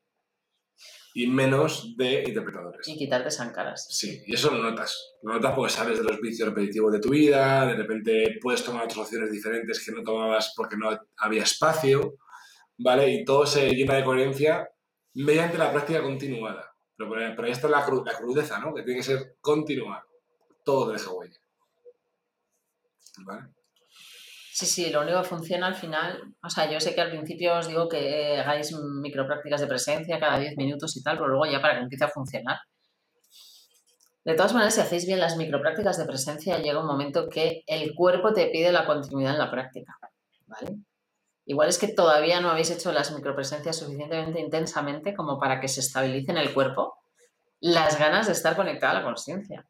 y 1.14 1.26
menos 1.26 1.94
de 1.96 2.24
interpretadores. 2.26 2.86
Y 2.88 2.96
quitarte 2.96 3.30
zancaras. 3.30 3.86
Sí, 3.90 4.22
y 4.26 4.34
eso 4.34 4.50
lo 4.50 4.62
notas. 4.62 5.16
Lo 5.22 5.34
notas 5.34 5.54
porque 5.54 5.72
sales 5.72 5.98
de 5.98 6.04
los 6.04 6.20
vicios 6.20 6.48
repetitivos 6.48 6.92
de 6.92 7.00
tu 7.00 7.10
vida, 7.10 7.66
de 7.66 7.74
repente 7.74 8.38
puedes 8.40 8.64
tomar 8.64 8.84
otras 8.84 8.98
opciones 8.98 9.30
diferentes 9.30 9.84
que 9.84 9.92
no 9.92 10.02
tomabas 10.02 10.54
porque 10.56 10.76
no 10.76 10.90
había 11.18 11.42
espacio, 11.42 12.14
¿vale? 12.78 13.10
Y 13.10 13.24
todo 13.24 13.44
se 13.44 13.70
llena 13.70 13.94
de 13.94 14.04
coherencia 14.04 14.68
mediante 15.14 15.58
la 15.58 15.72
práctica 15.72 16.00
continuada. 16.00 16.70
Pero, 16.96 17.10
pero 17.10 17.44
ahí 17.44 17.52
está 17.52 17.68
la, 17.68 17.80
la 17.80 18.16
crudeza, 18.16 18.58
¿no? 18.58 18.72
Que 18.72 18.82
tiene 18.82 19.00
que 19.00 19.04
ser 19.04 19.36
continuada. 19.40 20.06
Todo 20.64 20.92
deja 20.92 21.10
huella. 21.10 21.38
¿Vale? 23.24 23.48
Sí, 24.54 24.66
sí, 24.66 24.90
lo 24.90 25.00
único 25.00 25.22
que 25.22 25.28
funciona 25.28 25.66
al 25.66 25.74
final, 25.74 26.34
o 26.42 26.50
sea, 26.50 26.70
yo 26.70 26.78
sé 26.78 26.94
que 26.94 27.00
al 27.00 27.10
principio 27.10 27.56
os 27.56 27.68
digo 27.68 27.88
que 27.88 28.38
hagáis 28.38 28.72
microprácticas 28.72 29.62
de 29.62 29.66
presencia 29.66 30.20
cada 30.20 30.38
10 30.38 30.56
minutos 30.58 30.94
y 30.96 31.02
tal, 31.02 31.16
pero 31.16 31.28
luego 31.28 31.46
ya 31.46 31.60
para 31.60 31.74
que 31.74 31.80
empiece 31.80 32.04
a 32.04 32.08
funcionar. 32.08 32.58
De 34.24 34.34
todas 34.34 34.52
maneras, 34.52 34.74
si 34.74 34.82
hacéis 34.82 35.06
bien 35.06 35.20
las 35.20 35.36
microprácticas 35.36 35.96
de 35.96 36.04
presencia, 36.04 36.58
llega 36.58 36.80
un 36.80 36.86
momento 36.86 37.28
que 37.28 37.64
el 37.66 37.94
cuerpo 37.94 38.32
te 38.32 38.46
pide 38.48 38.70
la 38.70 38.86
continuidad 38.86 39.32
en 39.32 39.38
la 39.38 39.50
práctica, 39.50 39.98
¿vale? 40.46 40.76
Igual 41.44 41.68
es 41.68 41.78
que 41.78 41.88
todavía 41.88 42.40
no 42.40 42.50
habéis 42.50 42.70
hecho 42.70 42.92
las 42.92 43.10
micropresencias 43.10 43.76
suficientemente 43.76 44.38
intensamente 44.38 45.14
como 45.14 45.40
para 45.40 45.60
que 45.60 45.68
se 45.68 45.80
estabilice 45.80 46.30
en 46.30 46.38
el 46.38 46.52
cuerpo 46.54 46.94
las 47.58 47.98
ganas 47.98 48.26
de 48.26 48.32
estar 48.32 48.54
conectada 48.54 48.92
a 48.92 49.00
la 49.00 49.04
conciencia. 49.04 49.66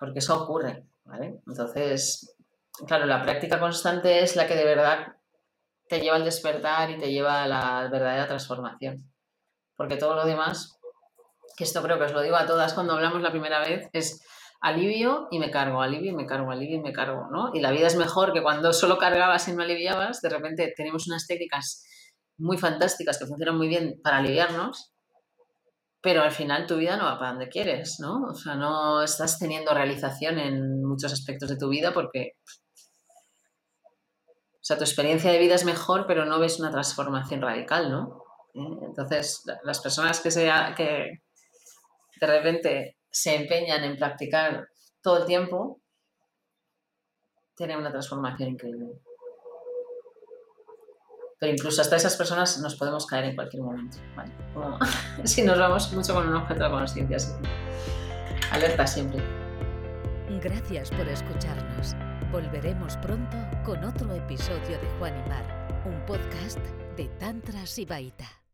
Porque 0.00 0.20
eso 0.20 0.42
ocurre, 0.42 0.86
¿vale? 1.04 1.42
Entonces, 1.46 2.34
claro, 2.86 3.04
la 3.06 3.22
práctica 3.22 3.60
constante 3.60 4.22
es 4.22 4.34
la 4.34 4.48
que 4.48 4.56
de 4.56 4.64
verdad 4.64 5.14
te 5.88 6.00
lleva 6.00 6.16
al 6.16 6.24
despertar 6.24 6.90
y 6.90 6.98
te 6.98 7.12
lleva 7.12 7.42
a 7.42 7.46
la 7.46 7.88
verdadera 7.88 8.26
transformación. 8.26 9.12
Porque 9.76 9.96
todo 9.96 10.14
lo 10.14 10.24
demás, 10.24 10.80
que 11.56 11.64
esto 11.64 11.82
creo 11.82 11.98
que 11.98 12.04
os 12.04 12.12
lo 12.12 12.22
digo 12.22 12.36
a 12.36 12.46
todas 12.46 12.72
cuando 12.72 12.94
hablamos 12.94 13.20
la 13.20 13.30
primera 13.30 13.60
vez, 13.60 13.90
es 13.92 14.24
alivio 14.62 15.28
y 15.30 15.38
me 15.38 15.50
cargo, 15.50 15.82
alivio 15.82 16.12
y 16.12 16.14
me 16.14 16.26
cargo, 16.26 16.50
alivio 16.50 16.76
y 16.76 16.80
me 16.80 16.92
cargo, 16.92 17.28
¿no? 17.30 17.50
Y 17.54 17.60
la 17.60 17.70
vida 17.70 17.86
es 17.86 17.96
mejor 17.96 18.32
que 18.32 18.42
cuando 18.42 18.72
solo 18.72 18.98
cargabas 18.98 19.48
y 19.48 19.52
no 19.52 19.62
aliviabas, 19.62 20.22
de 20.22 20.28
repente 20.30 20.72
tenemos 20.76 21.06
unas 21.08 21.26
técnicas 21.26 21.84
muy 22.38 22.56
fantásticas 22.56 23.18
que 23.18 23.26
funcionan 23.26 23.56
muy 23.58 23.68
bien 23.68 24.00
para 24.02 24.18
aliviarnos, 24.18 24.92
pero 26.02 26.22
al 26.22 26.32
final 26.32 26.66
tu 26.66 26.76
vida 26.76 26.96
no 26.96 27.04
va 27.04 27.18
para 27.18 27.32
donde 27.32 27.48
quieres, 27.48 28.00
¿no? 28.00 28.24
O 28.30 28.34
sea, 28.34 28.54
no 28.54 29.02
estás 29.02 29.38
teniendo 29.38 29.74
realización 29.74 30.38
en 30.38 30.82
muchos 30.82 31.12
aspectos 31.12 31.50
de 31.50 31.56
tu 31.56 31.68
vida 31.68 31.92
porque 31.92 32.36
o 34.60 34.62
sea, 34.62 34.76
tu 34.76 34.84
experiencia 34.84 35.32
de 35.32 35.38
vida 35.38 35.54
es 35.54 35.64
mejor, 35.64 36.06
pero 36.06 36.26
no 36.26 36.38
ves 36.38 36.60
una 36.60 36.70
transformación 36.70 37.40
radical, 37.40 37.90
¿no? 37.90 38.24
¿Eh? 38.54 38.78
Entonces, 38.82 39.42
las 39.64 39.80
personas 39.80 40.20
que, 40.20 40.30
sea, 40.30 40.74
que 40.76 41.22
de 42.20 42.26
repente 42.26 42.98
se 43.10 43.34
empeñan 43.36 43.84
en 43.84 43.96
practicar 43.96 44.68
todo 45.02 45.18
el 45.18 45.26
tiempo, 45.26 45.80
tienen 47.56 47.78
una 47.78 47.90
transformación 47.90 48.50
increíble. 48.50 49.00
Pero 51.40 51.54
incluso 51.54 51.80
hasta 51.80 51.96
esas 51.96 52.16
personas 52.16 52.58
nos 52.58 52.76
podemos 52.76 53.06
caer 53.06 53.24
en 53.24 53.34
cualquier 53.34 53.62
momento, 53.62 53.96
si 55.24 55.42
nos 55.42 55.58
vamos 55.58 55.90
mucho 55.92 56.14
con 56.14 56.28
un 56.28 56.36
objeto 56.36 56.64
de 56.64 56.70
conciencia, 56.70 57.16
alerta 58.52 58.86
siempre. 58.86 59.22
Gracias 60.42 60.90
por 60.90 61.08
escucharnos. 61.08 61.96
Volveremos 62.30 62.96
pronto 62.98 63.36
con 63.64 63.82
otro 63.84 64.14
episodio 64.14 64.78
de 64.78 64.88
Juan 64.98 65.14
y 65.16 65.28
Mar, 65.28 65.82
un 65.86 66.04
podcast 66.04 66.60
de 66.96 67.08
Tantra 67.18 67.66
Sibaita. 67.66 68.39